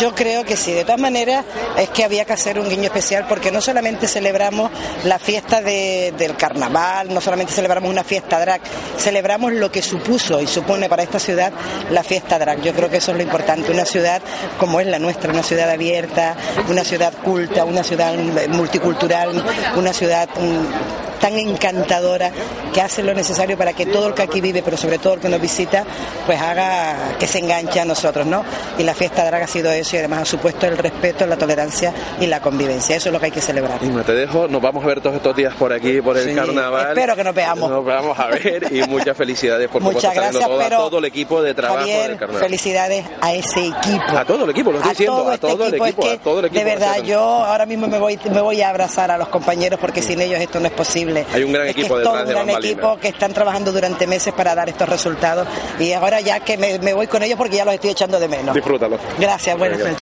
Yo 0.01 0.15
creo 0.15 0.45
que 0.45 0.57
sí, 0.57 0.73
de 0.73 0.85
todas 0.85 1.01
maneras 1.01 1.45
es 1.77 1.89
que 1.91 2.05
había 2.05 2.25
que 2.25 2.33
hacer 2.33 2.59
un 2.59 2.69
guiño 2.69 2.85
especial 2.85 3.27
porque 3.29 3.51
no 3.53 3.61
solamente 3.61 4.09
celebramos 4.09 4.71
la 5.05 5.19
fiesta 5.19 5.61
de- 5.61 6.13
del 6.19 6.35
carnaval, 6.37 6.98
no 7.05 7.21
solamente 7.21 7.53
celebramos 7.53 7.91
una 7.91 8.05
fiesta 8.05 8.41
drag, 8.41 8.61
celebramos 8.97 9.53
lo 9.53 9.71
que 9.71 9.83
supuso 9.83 10.41
y 10.41 10.47
supone 10.47 10.89
para 10.89 11.03
esta 11.03 11.19
ciudad 11.19 11.53
la 11.91 12.03
fiesta 12.03 12.39
drag. 12.39 12.61
Yo 12.63 12.75
creo 12.75 12.91
que 12.91 12.99
eso 12.99 13.13
es 13.13 13.17
lo 13.17 13.23
importante, 13.23 13.73
una 13.73 13.85
ciudad 13.85 14.23
como 14.59 14.81
es 14.81 14.87
la 14.87 14.99
nuestra, 14.99 15.33
una 15.33 15.43
ciudad 15.43 15.71
abierta, 15.71 16.37
una 16.69 16.85
ciudad 16.85 17.13
culta, 17.23 17.65
una 17.65 17.83
ciudad 17.83 18.15
multicultural, 18.49 19.43
una 19.77 19.93
ciudad 19.93 20.29
mm, 20.29 21.08
tan 21.21 21.39
encantadora 21.39 22.31
que 22.73 22.81
hace 22.81 23.03
lo 23.03 23.15
necesario 23.15 23.57
para 23.57 23.73
que 23.73 23.87
todo 23.87 24.09
el 24.09 24.15
que 24.15 24.23
aquí 24.23 24.41
vive, 24.41 24.63
pero 24.63 24.77
sobre 24.77 24.99
todo 24.99 25.15
el 25.15 25.21
que 25.21 25.29
nos 25.29 25.41
visita, 25.41 25.85
pues 26.27 26.41
haga 26.41 27.17
que 27.19 27.27
se 27.27 27.39
enganche 27.39 27.81
a 27.81 27.85
nosotros, 27.85 28.27
¿no? 28.27 28.45
Y 28.79 28.83
la 28.85 28.95
fiesta 28.95 29.25
drag 29.25 29.43
ha 29.43 29.47
sido 29.47 29.71
eso 29.73 29.97
y 29.97 29.99
además 30.01 30.23
ha 30.23 30.25
supuesto 30.25 30.67
el 30.67 30.79
respeto, 30.79 31.27
la 31.27 31.37
tolerancia 31.37 31.93
y 32.21 32.27
la 32.27 32.41
convivencia. 32.41 32.97
Eso 32.97 33.09
es 33.09 33.13
lo 33.13 33.19
que 33.21 33.27
hay 33.27 33.33
que 33.33 33.41
celebrar. 33.41 33.83
Inma, 33.83 34.03
te 34.05 34.13
dejo, 34.15 34.49
nos 34.49 34.61
vamos 34.63 34.85
a 34.85 34.87
ver 34.87 35.01
todos 35.01 35.17
estos 35.17 35.35
días 35.37 35.55
por 35.55 35.73
aquí, 35.73 36.01
por 36.01 36.17
el 36.17 36.29
Sí, 36.29 36.35
carnaval. 36.35 36.89
espero 36.89 37.17
que 37.17 37.25
nos 37.25 37.35
veamos. 37.35 37.71
Nos 37.71 37.85
vamos 37.85 38.19
a 38.19 38.27
ver 38.27 38.67
y 38.73 38.83
muchas 38.89 39.17
felicidades 39.17 39.69
por 39.69 39.83
Muchas 39.83 40.15
gracias, 40.15 40.45
todo, 40.45 40.59
pero 40.59 40.77
a 40.77 40.79
todo 40.81 40.99
el 40.99 41.05
equipo 41.07 41.43
de 41.43 41.55
trabajo 41.55 41.81
Javier, 41.81 42.09
del 42.11 42.19
carnaval. 42.19 42.43
felicidades 42.45 43.05
a 43.21 43.33
ese 43.33 43.67
equipo. 43.67 44.17
A 44.17 44.25
todo 44.25 44.45
el 44.45 44.51
equipo, 44.51 44.71
lo 44.73 44.79
estoy 44.79 44.91
a 44.91 44.93
diciendo, 44.93 45.17
todo 45.17 45.31
a 45.31 45.35
este 45.35 45.47
todo 45.49 45.67
el 45.67 45.75
equipo. 45.75 45.87
equipo, 45.87 46.03
es 46.03 46.09
que, 46.09 46.15
a 46.15 46.23
todo 46.23 46.39
el 46.41 46.45
equipo. 46.47 46.59
De 46.59 46.65
verdad, 46.65 47.03
yo 47.03 47.21
ahora 47.21 47.67
mismo 47.67 47.87
me 47.89 47.99
voy, 47.99 48.19
me 48.31 48.41
voy 48.41 48.63
a 48.63 48.69
abrazar 48.71 49.11
a 49.11 49.19
los 49.19 49.29
compañeros 49.29 49.79
porque 49.81 50.03
sin 50.03 50.21
ellos 50.21 50.41
esto 50.41 50.61
no 50.61 50.67
es 50.67 50.73
posible. 50.73 51.08
Hay 51.33 51.43
un 51.43 51.53
gran 51.53 51.67
es 51.67 51.75
que 51.75 51.81
equipo 51.83 51.99
es 51.99 52.05
todo 52.05 52.23
un 52.23 52.29
gran 52.29 52.51
equipo 52.51 52.99
que 52.99 53.09
están 53.09 53.33
trabajando 53.33 53.73
durante 53.73 54.07
meses 54.07 54.33
para 54.35 54.55
dar 54.55 54.69
estos 54.69 54.89
resultados 54.89 55.47
y 55.79 55.93
ahora 55.93 56.21
ya 56.21 56.41
que 56.41 56.57
me, 56.57 56.79
me 56.79 56.93
voy 56.93 57.07
con 57.07 57.23
ellos 57.23 57.39
porque 57.39 57.57
ya 57.57 57.65
los 57.65 57.75
estoy 57.75 57.91
echando 57.91 58.19
de 58.21 58.29
menos. 58.29 58.55
Disfrútalo. 58.55 58.99
Gracias, 59.19 59.57
buenas 59.59 59.79
noches. 59.79 59.97